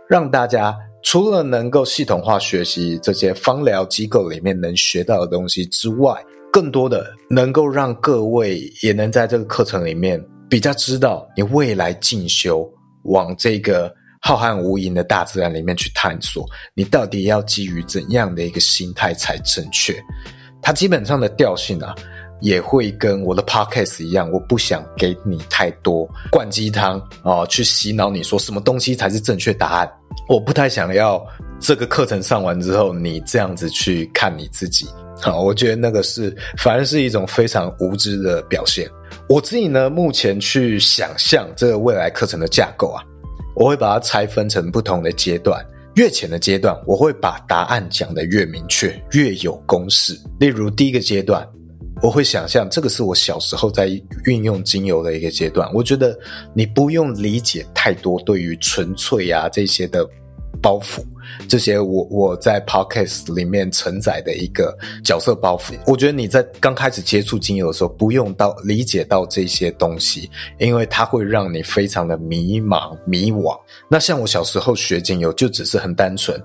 [0.09, 6.13] 让大家除了能够系统化学习这些芳疗机构里面能学到的东西之外，
[6.53, 12.69] 更多的能够让各位也能在这个课程里面比较知道你未来进修
[13.05, 19.97] 往这个浩瀚无垠的大自然里面去探索，你到底要基于怎样的一个心态才正确？
[20.61, 21.95] 它基本上的调性啊。
[22.40, 29.90] 也会跟我的 podcast 一样，我不想给你太多灌鸡汤啊，去洗脑你说什么东西才是正确答案。
[30.29, 31.24] 我不太想要
[31.61, 34.87] 这个课程上完之后，你这样子去看你自己。
[35.20, 38.88] 好，我觉得那个是反而是一种非常无知的表现。
[39.29, 43.03] 我自己呢，目前去想象这个未来课程的架构啊，
[43.55, 45.64] 我会把它拆分成不同的阶段。
[45.96, 50.18] 越浅的阶段，我会把答案讲得越明确，越有公式。
[50.38, 51.46] 例如第一个阶段。
[52.03, 53.89] 我会想象这个是我小时候在
[54.25, 55.71] 运用精油的一个阶段。
[55.75, 56.19] 我觉得
[56.55, 60.09] 你不用理解太多对于纯粹啊这些的
[60.63, 61.03] 包袱，
[61.49, 65.75] 这些我我在 podcast 里面承载的一个角色包袱。
[65.87, 73.59] 我觉得你在刚开始接触精油的时候，不用到理解到这些东西，因为它会让你非常的迷茫迷惘。
[73.89, 76.39] 那像我小时候学精油，就只是很单纯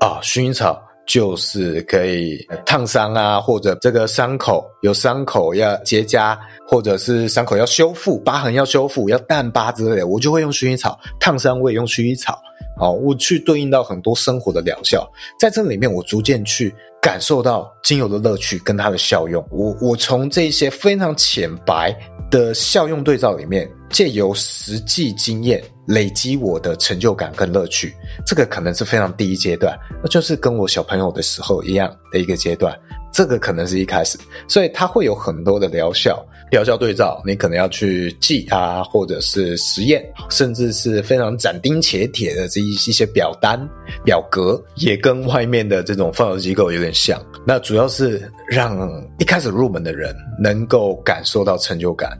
[0.00, 0.82] 啊，薰衣草。
[1.08, 11.00] 就是可以烫伤啊，或者这个伤口有伤口要结痂，或者是伤口要修复，疤痕要修复，要淡疤之类的，我就会用薰衣草。
[11.18, 12.38] 烫伤我也用薰衣草。
[12.76, 19.44] 好，我去对应到很多生活的疗效，在这里面我逐渐去感受到精油的乐趣跟它的效用。
[19.50, 21.92] 我我从这些非常浅白
[22.30, 25.60] 的效用对照里面，借由实际经验。
[25.88, 27.94] 累积我的成就感跟乐趣，
[28.26, 32.78] 这个可能是非常第一阶段，那就是跟我小朋友的时候一样的一个阶段。
[33.10, 43.58] 这个可能是一开始，所以它会有很多的疗效、疗效对照，你可能要去记啊，或者是实验，甚至是非常斩钉截铁的这一一些表单、
[44.04, 47.20] 表格，也跟外面的这种放疗机构有点像。
[47.46, 48.78] 那主要是让
[49.18, 52.16] 一开始入门的人能够感受到成就感。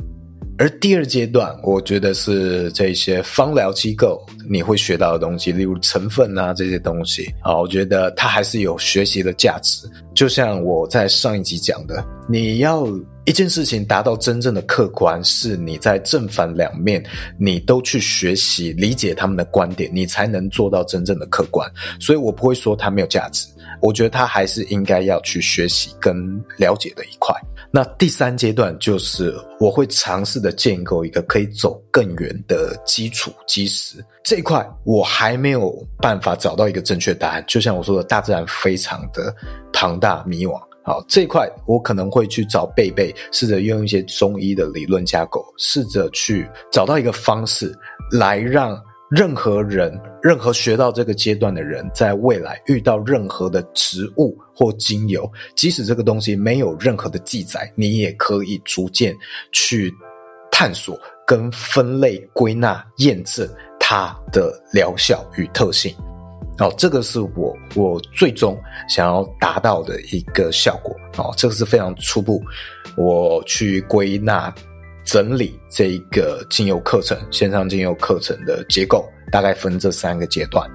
[0.58, 9.88] 而第二阶段，我觉得是这些方疗机构你会学到的东西，例如成分啊这些东西啊，我觉得它还是有学习的价值。
[10.14, 12.86] 就像我在上一集讲的，你要
[13.28, 17.04] 一件事情达到真正的客观，是你在正反两面
[17.38, 21.70] 你都去学习理解他们的观点，你才能做到真正的客观。
[22.00, 23.46] 所以我不会说它没有价值，
[23.82, 27.36] 我觉得它还是应该要去学习跟了解的一块。
[27.70, 37.44] 那第三阶段就是我会尝试的建构一个可以走更远的基础基石，这一块我还没有办法找到一个正确答案。
[37.46, 39.36] 就像我说的，大自然非常的
[39.70, 40.58] 庞大迷惘。
[40.84, 47.72] 好，这一块我可能会去找贝贝，试着用一些中医的理论架构，试着去找到一个方式
[48.12, 48.78] 来让。
[49.10, 59.16] 任何人，任何学到这个阶段的人，在未来遇到任何的植物或精油，即使这个东西没有任何的记载，你也可以逐渐
[59.50, 59.90] 去
[60.50, 63.48] 探索、跟分类、归纳、验证
[63.80, 65.96] 它的疗效与特性。
[66.58, 70.94] 哦，这个是我我最终想要达到的一个效果。
[71.16, 72.42] 哦，这个是非常初步，
[72.96, 74.52] 我去归纳。
[75.04, 80.70] 整理这一个精油课程，线上精油课程的结构，大概分这三个阶段。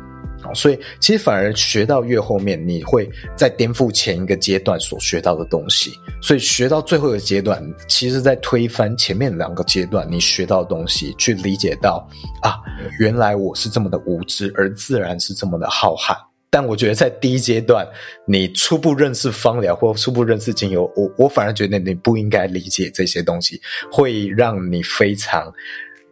[0.54, 5.92] 所以其实反而学到越后面，你会在颠覆前一个阶段所学到的东西。
[6.22, 12.08] 所以学到最后一个阶段，其实在推翻前面两个阶段你学到的东西，去理解到
[12.42, 12.58] 啊，
[12.98, 16.16] 原来我是这么的无知，而自然是这么的浩瀚。
[16.50, 17.84] 但我觉得在第一阶段，
[18.28, 23.60] 你初步认识芳疗或初步认识精油，我我反而觉得你不应该理解这些东西，
[23.92, 25.52] 会让你非常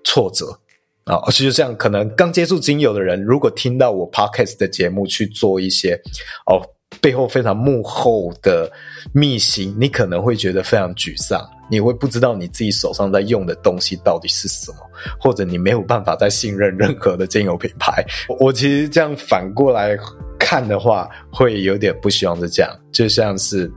[0.04, 0.48] 挫折。
[1.12, 5.94] 啊，而且就像可能刚接触精油的人，如果听到我 podcast 的节目去做一些
[6.46, 6.64] 哦
[7.02, 8.72] 背后非常幕后的
[9.14, 14.78] 秘辛，你可能会觉得非常沮丧，你会不知道你自己手上在用的东西到底是什么，
[15.20, 18.02] 或者你没有办法再信任任何的精油品牌。
[18.40, 19.98] 我其实这样反过来
[20.40, 23.70] 看的话，会有点不希望是这样，就像是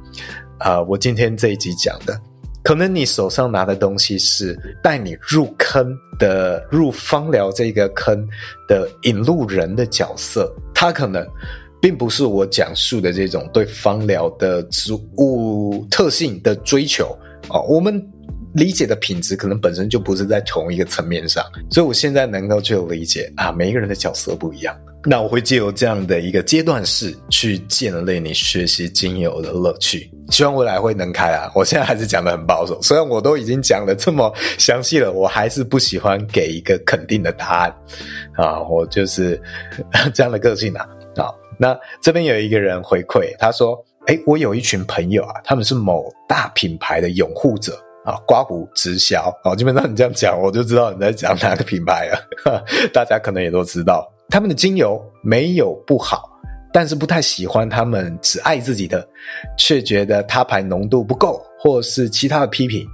[0.59, 2.16] 啊、呃，我今天这一集讲的。
[2.65, 8.27] 可能你手上拿的东西是带你入坑的，入芳疗这个坑
[8.67, 11.25] 的引路人的角色，他可能
[11.81, 17.17] 并不是我讲述的这种对芳疗的植物特性的追求。
[17.49, 18.03] 啊，我们
[18.55, 24.74] 理解的品质可能本身就不是在同一个层面上，所以我现在能够去理解啊，每一个人的角色不一样。
[25.07, 31.52] 那我会借由这样的一个阶段式去建立你学习精油的乐趣，希望未来会能开啊！
[31.55, 37.76] 我现在还是讲的很保守，虽然我都已经讲的这么详细了，我还是不喜欢给一个肯定的答案
[38.34, 38.62] 啊！
[38.62, 39.38] 我就是
[40.14, 40.88] 这样的个性啊！
[41.16, 41.28] 啊，
[41.59, 43.78] 那这边有一个人回馈，他说
[44.09, 56.28] ：“诶，我有一群朋友啊，他们是某大品牌的拥护者啊，刮胡直销啊，基本上你这样讲，我就知道你在讲哪个品牌了，大家可能也都知道。”他们的精油没有不好，
[56.72, 59.07] 但是不太喜欢他们只爱自己的，
[59.57, 62.86] 却觉得他牌浓度不够，或是其他的批评。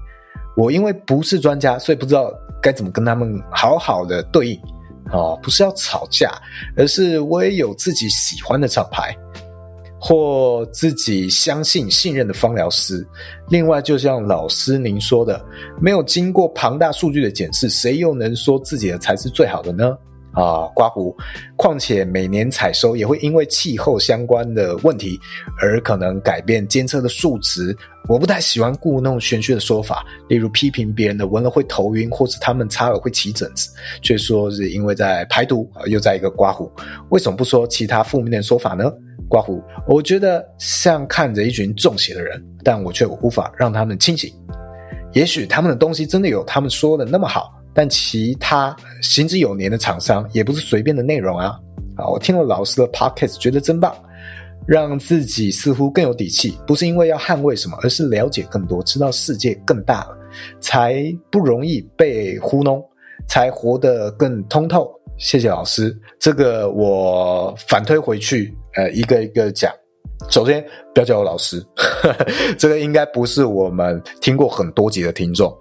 [0.56, 4.61] 我因为不是专家，所以不知道该怎么跟他们好好的对应。
[5.12, 6.32] 哦，不是要吵架，
[6.76, 9.16] 而是我也有自己喜欢的厂牌，
[10.01, 13.07] 或自己相信信任的芳疗师。
[13.48, 15.44] 另外，就像老师您说的，
[15.78, 19.96] 没有经过庞大数据的检视，谁又能说自己的才是最好的呢？
[20.33, 21.16] 啊，刮胡，
[21.57, 25.18] 况且每年采收也会因为气候相关的问题
[25.61, 27.76] 而可能改变监测的数值。
[28.09, 33.70] 我不太喜欢故弄玄虚的说法，例如批评别人的闻了会头晕，或是他们擦了会起疹子，
[34.03, 36.70] 却说是因为在排毒，又在一个刮胡。
[37.11, 38.91] 为什么不说其他负面的说法呢？
[39.28, 44.33] 刮胡，我觉得像看着一群中邪的人，但我却无法让他们清醒。
[45.12, 47.59] 也许他们的东西真的有他们说的那么好。
[47.73, 51.59] 但其他行之有年的厂商也不是随便的内容啊！
[51.97, 53.95] 啊，我听了老师的 podcast，觉得真棒，
[54.66, 56.57] 让自己似乎更有底气。
[56.66, 60.18] 不是因为要捍卫什么，而是了解更多，知道世界更大了，
[60.61, 62.83] 才不容易被糊弄，
[63.29, 64.91] 才活得更通透。
[65.18, 69.71] 谢谢老师，这个我反推回去，呃，一个一个讲。
[70.29, 70.62] 首先，
[70.95, 72.27] 不要叫我老师，呵呵，
[72.59, 75.55] 这个应该不是我们听过很多集的听众。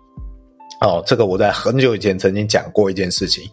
[0.82, 3.43] 哦，这个我在很久以前曾经讲过一件事情。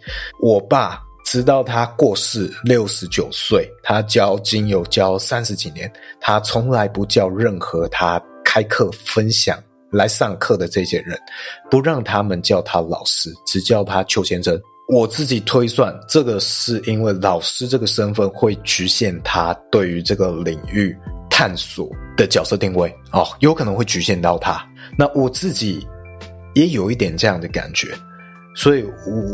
[0.40, 9.60] 我爸直到他过世六十九岁，他教精油教三十几年，他从来不叫任何他开课分享
[9.90, 11.18] 来上课的这些人，
[11.68, 14.56] 不让他们叫他老师，只叫他邱先生。
[14.88, 20.96] 我自己推算，这个是因为老师这个身份会局限他对于这个领域
[21.28, 24.64] 探索的角色定位哦，有可能会局限到他。
[24.96, 25.84] 那我自己。
[26.56, 27.88] 也有一点这样的感觉，
[28.54, 28.82] 所以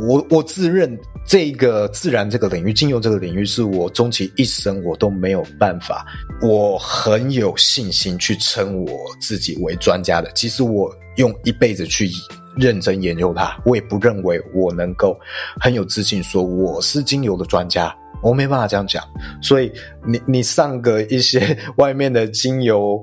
[0.09, 6.05] 我，我我自认这个自然这个领域，精油这个领域，是我终其一生我都没有办法，
[6.43, 10.29] 我很有信心去称我自己为专家的。
[10.33, 12.11] 其实我用一辈子去
[12.57, 15.17] 认真研究它，我也不认为我能够
[15.61, 19.01] 很有自信说我是精油的专家，我没办法这样讲。
[19.41, 19.71] 所以，
[20.05, 23.01] 你你上个一些 外面的精油。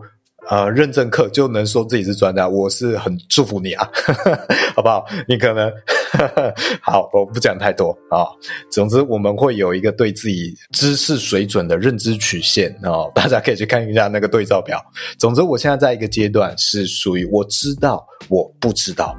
[0.50, 5.06] 呃，认证课就能说自己是专家，我是很祝福你啊，呵 呵好不好？
[5.28, 5.70] 你可能
[6.12, 8.26] 呵呵 好，我不讲太多啊、
[8.72, 14.84] 总之，我们会有一个对自己知识水准的认知曲线哦，大家可以去看一下那个对照表。
[15.20, 19.16] 总之，我现在在一个阶段是属于我知道我不知道。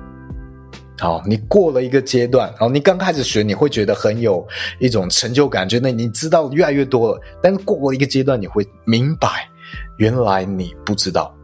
[0.98, 4.46] 好、你过了一个阶段，好、哦，你刚开始学，你会觉得很有
[4.80, 7.20] 一种成就感，觉得你知道越来越多了。
[7.40, 9.48] 但是过了一个阶段，你会明白。
[9.96, 11.34] 原来你不知道，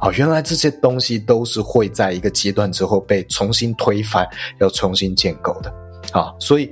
[0.00, 4.26] 啊，原来这些东西都是会在一个阶段之后被重新推翻，
[4.60, 5.72] 要重新建构的，
[6.12, 6.70] 啊，所以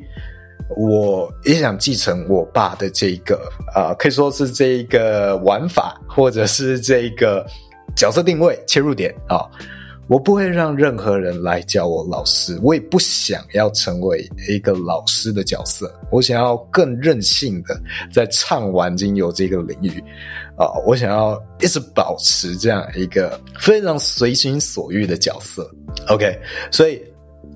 [0.77, 3.41] 我也想继承我爸的这个，
[3.75, 7.45] 啊，可以说是这一个玩法，或者是这一个
[7.95, 9.15] 角色定位切入点。
[9.29, 9.45] 啊，
[10.07, 15.93] 我不会让任何人来叫我老师，我也不想要成为一个老师的角色。
[16.11, 17.81] 我想要更任性的
[18.13, 20.03] 在畅玩精油这个领域
[20.57, 25.69] 啊，我想要一直保持这样一个非常随心所欲的角色。
[26.09, 26.39] OK，
[26.71, 27.03] 所以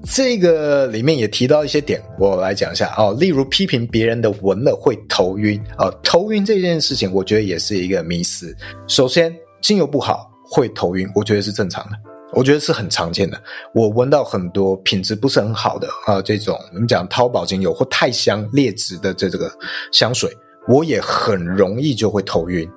[0.05, 3.14] 这个里面也提到一些点，我来讲一下哦。
[3.20, 8.57] 例如批评别人的闻了会头晕啊，头晕这件事情，我觉得也是一个迷思。
[8.86, 12.07] 首先，精油不好会头晕，我觉得是正常的。
[12.32, 13.40] 我觉得是很常见的。
[13.72, 19.50] 我闻到很多品质不是很好的啊，这种我们讲淘宝精油或太香劣质的这这个
[19.92, 20.30] 香水，
[20.68, 22.68] 我也很容易就会头晕。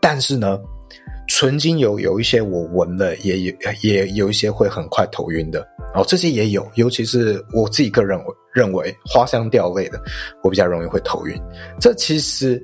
[0.00, 0.58] 但是呢，
[1.28, 5.60] 纯精油有一些我闻了也有也有一些会很快头晕的
[5.94, 8.18] 哦，这些也有，尤其是我自己个人
[8.54, 10.00] 认为花香调类的，
[10.42, 11.38] 我比较容易会头晕。
[11.78, 12.62] 这其实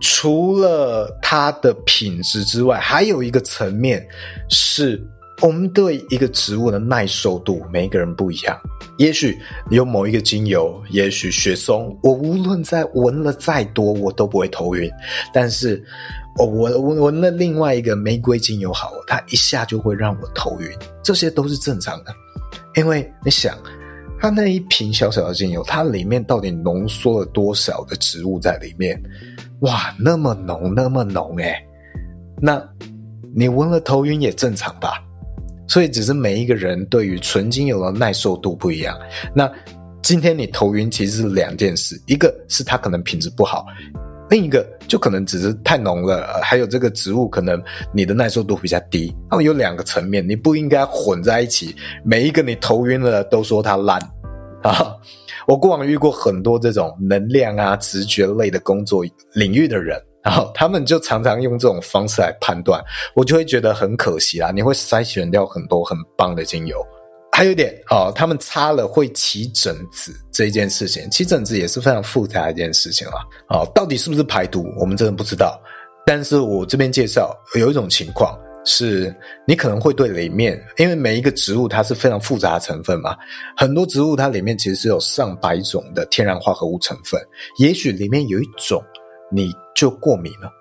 [0.00, 4.04] 除了它的品质之外，还有一个层面
[4.50, 5.00] 是。
[5.42, 8.56] 我们对一个植物的耐受度，每一个人不一样。
[8.96, 9.36] 也许
[9.70, 14.88] 有某一个精油，也许雪松，我无论在闻了再多，我都不会头晕。
[15.32, 15.82] 但是，
[16.38, 20.68] 我我闻了另外一个玫瑰精油，好，它一下就会让我头晕。
[21.02, 22.14] 这些都是正常的，
[22.76, 23.58] 因为你想，
[24.20, 29.02] 它那一瓶小小的精油，它里面到底浓缩了多少的植物在里面？
[29.62, 31.52] 哇，那么浓，那么浓，诶，
[32.40, 32.62] 那
[33.34, 35.02] 你闻了头晕也正常吧？
[35.72, 38.94] 所以，只是每一个人对于纯精油的耐受度不一样。
[39.34, 39.50] 那
[40.02, 43.64] 今天你头晕其实是两件事，一个是它可能品质不好，
[44.28, 47.58] 另一个就可能只是太浓了，还有这个植物可能
[47.90, 49.16] 你的耐受度比较低。
[49.30, 51.74] 那么有两个层面，你不应该混在一起。
[52.04, 53.98] 每一个你头晕了都说它烂
[54.62, 54.94] 啊！
[55.48, 59.02] 我过往遇过很多这种能量啊、直觉类的工作
[59.32, 59.98] 领域的人。
[60.22, 62.82] 然后他们就常常用这种方式来判断，
[63.14, 64.50] 我就会觉得很可惜啦。
[64.54, 66.76] 你会筛选掉很多很棒的精油。
[67.34, 73.14] 还有一点哦，他们擦了会起疹子这一件事情，起疹子也是非常复杂的一件事情啦。
[73.48, 75.58] 哦，到底是不是排毒，我们真的不知道。
[76.04, 79.14] 但是我这边介绍有一种情况是，
[79.46, 83.16] 你可能会对里面，因为每一个植物它是非常复杂的成分嘛，
[83.56, 87.18] 很多植物它里面其实是有上百种的天然化合物成分，
[87.56, 88.82] 也许里面有一种
[89.32, 89.52] 你。
[89.74, 90.52] 就过敏了，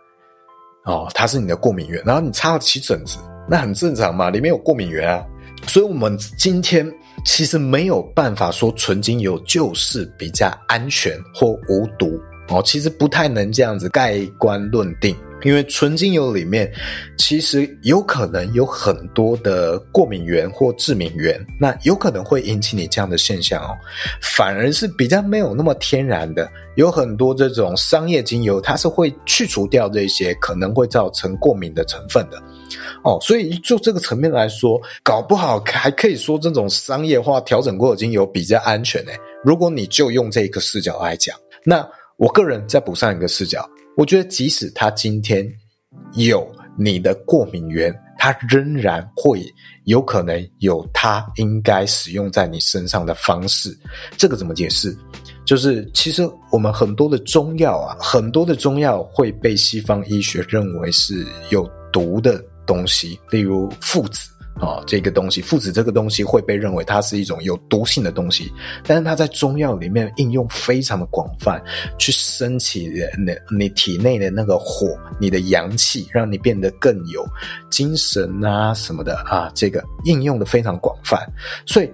[0.85, 5.23] 哦，它是你的过敏源，然后你擦了起疹子，那很正常嘛，里面有过敏源啊，
[5.67, 6.91] 所以我们今天
[7.23, 12.19] 其实没有办法说纯精油就是比较安全或无毒
[12.49, 15.15] 哦，其实不太能这样子盖棺论定。
[15.43, 16.71] 因为纯精油里面
[17.17, 23.77] 其实有可能有很多的过敏源或致敏源，那有可能会引起你这样的现象哦。
[24.21, 32.41] 反而是比较没有那么天然的，有很多这种商业精油，它是会去除掉这些可能会造成过敏的成分的
[33.03, 33.17] 哦。
[33.21, 39.11] 所以就这个层面来说，搞不好还可以说这种商业化调整过的精油比较安全呢。
[39.43, 41.87] 如果你就用这个视角来讲，那
[42.21, 43.67] 我个人再补上一个视角。
[43.97, 45.43] 我觉得，即使他今天
[46.13, 46.47] 有
[46.77, 49.43] 你的过敏源，他仍然会
[49.85, 53.75] 有可能有他应该使用在你身上的方式。
[54.17, 54.95] 这个怎么解释？
[55.43, 64.29] 就是其实我们很多的中药啊，很多的中药会被西方医学认为是有毒的东西，例如附子。
[64.55, 68.51] 啊、哦，这个东西，附子这个东西会被认为它是一种有毒性的东西，
[68.85, 71.59] 但是它在中药里面应用非常的广泛，
[71.97, 77.25] 去升起你你体内的那个火，你的阳气，让你变得更有
[77.71, 81.17] 精神啊什么的啊，这个应用的非常广泛，
[81.65, 81.89] 所以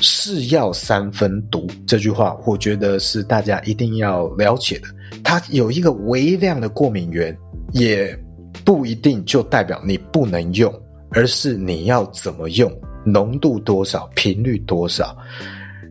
[0.00, 4.88] 是药三分毒这句话，我觉得是大家一定要了解的。
[5.22, 7.36] 它有一个微量的过敏原，
[7.72, 8.18] 也
[8.64, 10.72] 不一定就代表你不能用。
[11.14, 12.72] 而是你要怎么用，
[13.04, 15.16] 浓度多少，频率多少，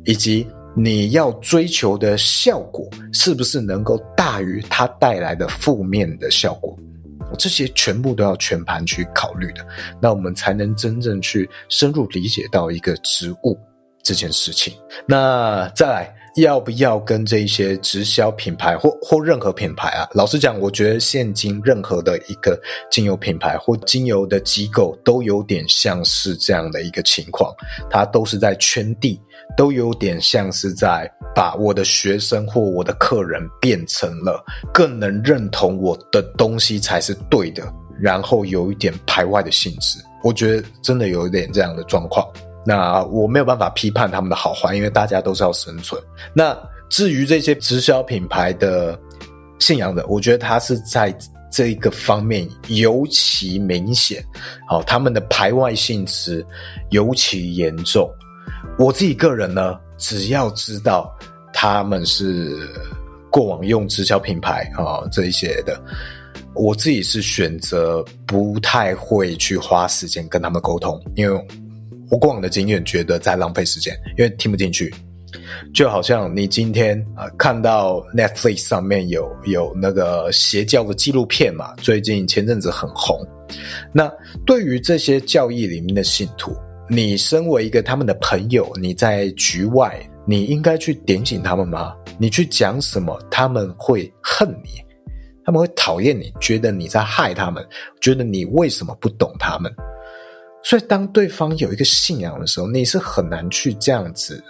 [0.05, 6.77] 以及你要追求的效果是不是能够大于它带来的负面的效果，
[7.37, 9.65] 这些全部都要全盘去考虑的，
[10.01, 13.57] 那我们才能真正去深入理解到一个植物
[14.01, 14.73] 这件事情。
[15.07, 16.20] 那再来。
[16.35, 20.07] 要不要跟这些直销品牌或或任何品牌啊？
[20.13, 22.59] 老实讲，我觉得现今任何的一个
[22.89, 27.53] 精油品牌或精油的机构都有点像是这样的一个情况，
[27.89, 29.19] 它都是在圈地，
[29.57, 37.63] 都有点像是在把我的学生或我的客人变成了更能认同我的东西才是对的，
[37.99, 39.99] 然后有一点排外的性质。
[40.23, 42.25] 我觉得真的有一点这样的状况。
[42.65, 46.01] 那我没有办法批判他们的好坏，因为大家都是要生存。
[46.33, 46.57] 那
[46.89, 48.99] 至于这些直销品牌的
[49.59, 51.15] 信仰的，我觉得他是在
[51.51, 54.23] 这一个方面尤其明显，
[54.67, 56.45] 好，他们的排外性质
[56.91, 58.09] 尤其严重。
[58.77, 61.13] 我自己个人呢，只要知道
[61.53, 62.57] 他们是
[63.29, 65.81] 过往用直销品牌啊这一些的，
[66.53, 71.47] 我自己是选择不太会去花时间跟他们沟通，因为
[72.11, 74.93] 我过往的经验觉得在浪费时间，因为听不进去。
[75.73, 83.17] 就好像你今天啊、看到 Netflix 上面有有那个邪教的纪录片嘛，最近前阵子很红。
[83.93, 84.11] 那
[84.45, 86.53] 对于这些教义里面的信徒，
[86.89, 89.97] 你身为一个他们的朋友，你在局外，
[90.27, 91.95] 你应该去点醒他们吗？
[92.17, 94.71] 你去讲什么，他们会恨你，
[95.45, 97.65] 他们会讨厌你，觉得你在害他们，
[98.01, 99.73] 觉得你为什么不懂他们？
[100.63, 104.43] 所以当对方有一个信仰的时候，你是很难去这样子。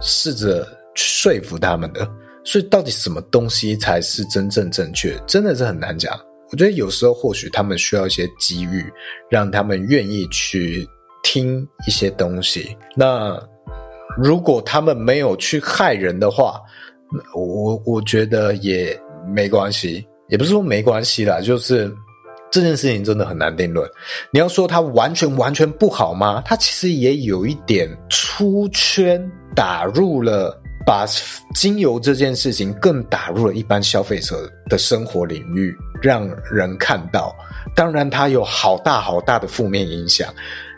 [0.00, 0.64] 试着
[0.96, 2.04] 去说服他们的，
[2.44, 6.12] 所以到底什么东西才是真正正确，真的是很难讲。
[6.50, 8.84] 我觉得有时候或许他们需要一些机遇，
[9.30, 10.84] 让他们愿意去
[11.22, 12.76] 听一些东西。
[12.96, 13.40] 那
[14.18, 16.60] 如果他们没有去害人的话，
[17.36, 21.88] 我我觉得也没关系，也不是说没关系啦，就是。
[22.54, 23.90] 这件事情真的很难定论。
[24.30, 26.40] 你要说它完全完全不好吗？
[26.46, 31.04] 它其实也有一点出圈，打入了把
[31.52, 37.34] 精油这件事情更打入了一般消费者的生活领域，让人看到。
[37.74, 40.32] 当然，它有好大好大的负面影响，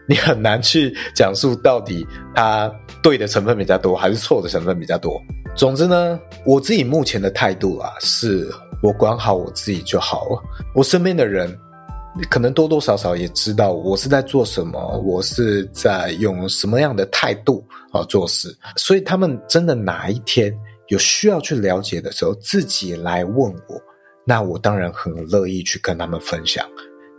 [0.09, 5.21] 你很难去讲述到底它对的成分比较多还是错的成分比较多。
[5.55, 8.51] 总之呢，我自己目前的态度啊，是
[8.83, 10.43] 我管好我自己就好了。
[10.75, 11.55] 我身边的人。
[12.31, 17.63] 可能多多少少也知道我是在做什么，我是在用什么样的态度
[17.93, 20.53] 啊做事，所以他们真的哪一天
[20.89, 23.81] 有需要去了解的时候，自己来问我，
[24.25, 26.67] 那我当然很乐意去跟他们分享。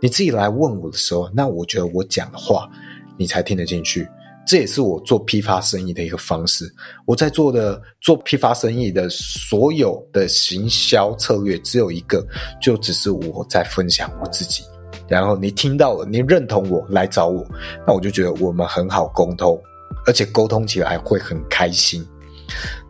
[0.00, 2.68] 你自己来问我的时候，那我觉得我讲的话
[3.16, 4.08] 你才听得进去，
[4.46, 6.64] 这也是我做批发生意的一个方式。
[7.04, 12.26] 我在做的做批发生意的所有的行销策略只有一个，
[12.60, 14.64] 就只是我在分享我自己。
[15.08, 17.46] 然后你听到了，你认同我来找我，
[17.86, 19.60] 那我就觉得我们很好沟通，
[20.06, 22.06] 而且沟通起来会很开心。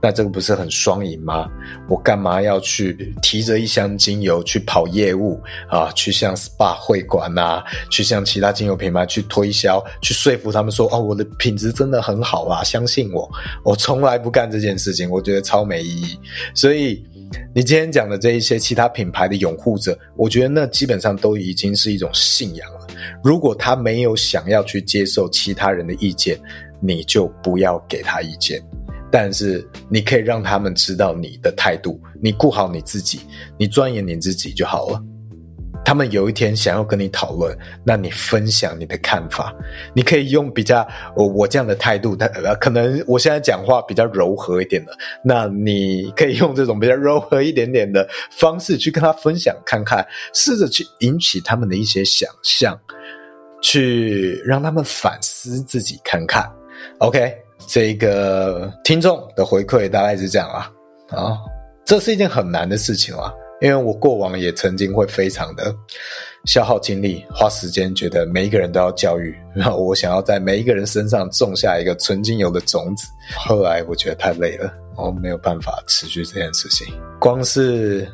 [0.01, 1.49] 那这个不是很双赢吗？
[1.89, 5.91] 我干嘛要去提着一箱精油去跑业务啊？
[5.93, 13.29] 去向 SPA 会馆啊，去向其他精油品牌去推销，去说服他们说哦，我的品质真的很好啊，相信我。
[13.65, 16.19] 我从来不干这件事情，我觉得超没意义。
[16.55, 17.05] 所以。
[17.55, 22.87] 你今天讲的这一些其他品牌的拥护者，我觉得那基本上都已经是一种信仰了。
[23.23, 26.39] 如果他没有想要去接受其他人的意见，
[26.81, 28.63] 你就不要给他意见。
[29.11, 33.21] 但是你可以让他们知道你的态度，你顾好你自己，
[33.57, 35.03] 你钻研你自己就好了。
[35.89, 39.55] 他们有一天想要跟你讨论，那你分享你的看法，
[39.95, 40.87] 你可以用比较
[41.17, 44.93] 我我这样的态度，他呃可能我现在讲话比较柔和一点的，
[45.25, 52.79] 那你可以用这种比较柔和一点点的方式去跟他分享看看，试着去引起他们的一些想象，
[53.63, 56.47] 去让他们反思自己看看。
[56.99, 57.35] OK，
[57.67, 60.71] 这个听众的回馈大概是这样啊，
[61.09, 61.39] 啊，
[61.83, 63.33] 这是一件很难的事情啊。
[63.61, 65.75] 因为我过往也曾经会非常的
[66.45, 73.09] 消耗精力、花时间，觉得每一个人都要教育，然后我想要在每一个人身上种下一个纯精油的种子。
[73.37, 76.87] 后来我觉得太累了，我没有办法持续这件事情。
[77.19, 78.07] 光是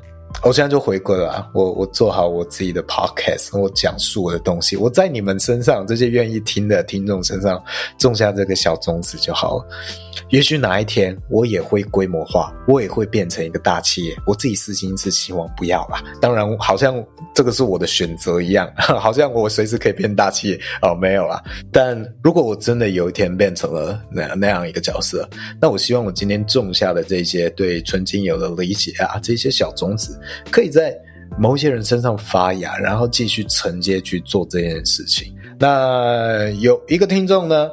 [0.42, 7.62] 我现在就回归了，我我做好我自己的 podcast，我讲述我的东西，我在你们身上这些愿意听的听众身上
[7.98, 9.66] 种下这个小种子就好了。
[10.30, 14.14] 也许哪一天我也会规模化，我也会变成一个大企业。
[14.26, 16.02] 我自己私心是希望不要啦。
[16.20, 17.02] 当然，好像
[17.34, 21.42] 这个是我的选择一样， 好像我随时可以变大企业哦，没有啦。
[21.72, 25.28] 但如果我真的有一天变成了那那样一个角色，
[25.60, 30.18] 那我希望我今天种下的这些对纯精油的理解啊，这些小种子，
[30.50, 30.96] 可以在
[31.38, 35.34] 某些人身上发芽，然后继续承接去做这件事情。
[35.58, 37.70] 那有一个听众呢，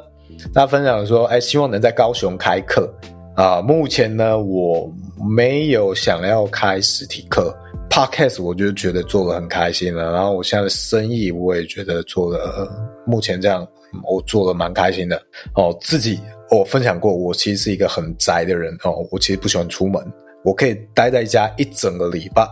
[0.54, 2.92] 他分享说：“哎，希望能在高雄开课
[3.36, 3.60] 啊。
[3.60, 4.92] 目前呢，我
[5.28, 7.54] 没有想要开实体课。
[7.90, 10.12] Podcast 我就觉得做得很开心了。
[10.12, 12.66] 然后我现在的生意，我也觉得做的
[13.04, 13.68] 目前这样，
[14.10, 15.20] 我做得蛮开心的。
[15.56, 16.18] 哦，自己
[16.50, 19.06] 我分享过，我其实是一个很宅的人哦。
[19.10, 20.02] 我其实不喜欢出门，
[20.44, 22.42] 我可以待在家一整个礼拜，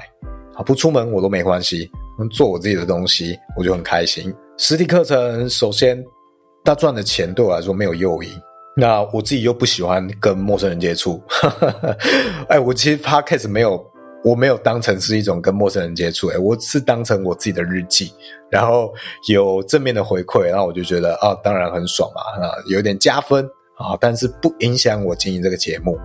[0.54, 1.90] 啊，不出门我都没关系，
[2.32, 4.34] 做我自己的东西，我就很开心。
[4.58, 6.02] 实体课程首先。”
[6.62, 8.30] 他赚的钱对我来说没有诱因，
[8.76, 11.18] 那我自己又不喜欢跟陌生人接触。
[12.50, 13.82] 哎，我其实 Podcast 没有
[14.22, 18.12] 我没有当成是一种跟陌生人接触，哎，我是当成我自己的日记，
[18.50, 18.92] 然后
[19.26, 23.48] 有正面的回馈，然后我就觉得啊，当然很爽嘛，啊，有点加分。
[23.80, 25.98] 啊，但是不影响我经营这个节目。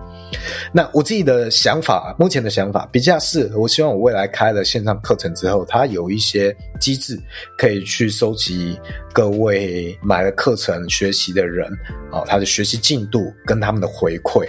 [0.72, 7.20] 那我自己的想法，目前的想法比较是，我希望我未来开了线上课程之后，它有一些机制
[7.58, 8.80] 可以去收集
[9.12, 11.70] 各位买了课程学习的人
[12.10, 14.48] 啊，他的学习进度跟他们的回馈。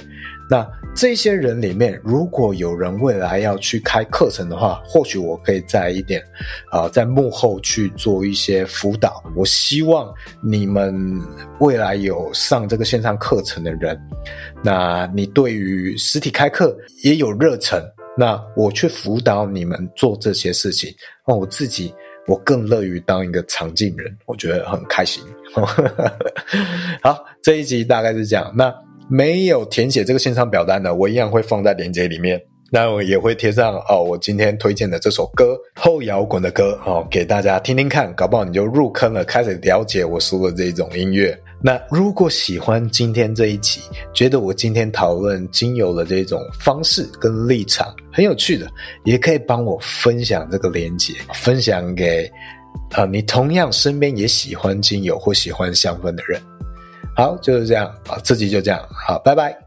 [0.50, 6.24] 那这些人里面，如果有人未来要去开课程的话，或许我可以在一点，
[6.72, 9.22] 啊，在幕后去做一些辅导。
[9.36, 11.22] 我希望你们
[11.60, 14.00] 未来有上这个线上课程的人，
[14.64, 17.84] 那你对于实体开课也有热忱，
[18.18, 20.90] 那我去辅导你们做这些事情，
[21.28, 21.94] 那我自己
[22.26, 25.22] 我更乐于当一个常进人，我觉得很开心。
[27.04, 28.52] 好，这一集大概是这样。
[28.56, 28.74] 那。
[29.10, 32.42] 没有填写这个线上表单的，我一样会放在链接里面。
[32.70, 41.38] 那我也会贴上哦，我今天推荐的这首歌，后摇滚的歌哦，给大家听听看，搞不好你就入坑了，开始了解我说的这种音乐。
[41.64, 43.80] 那如果喜欢今天这一集，
[44.14, 48.68] 觉得我今天讨论精油的这种方式跟立场很有趣的，
[49.06, 52.30] 也可以帮我分享这个链接，分享给
[52.92, 56.42] 啊、你同样身边也喜欢精油或喜欢香氛的人。
[57.18, 59.67] 好，就是这样啊，这集就这样，好，拜拜。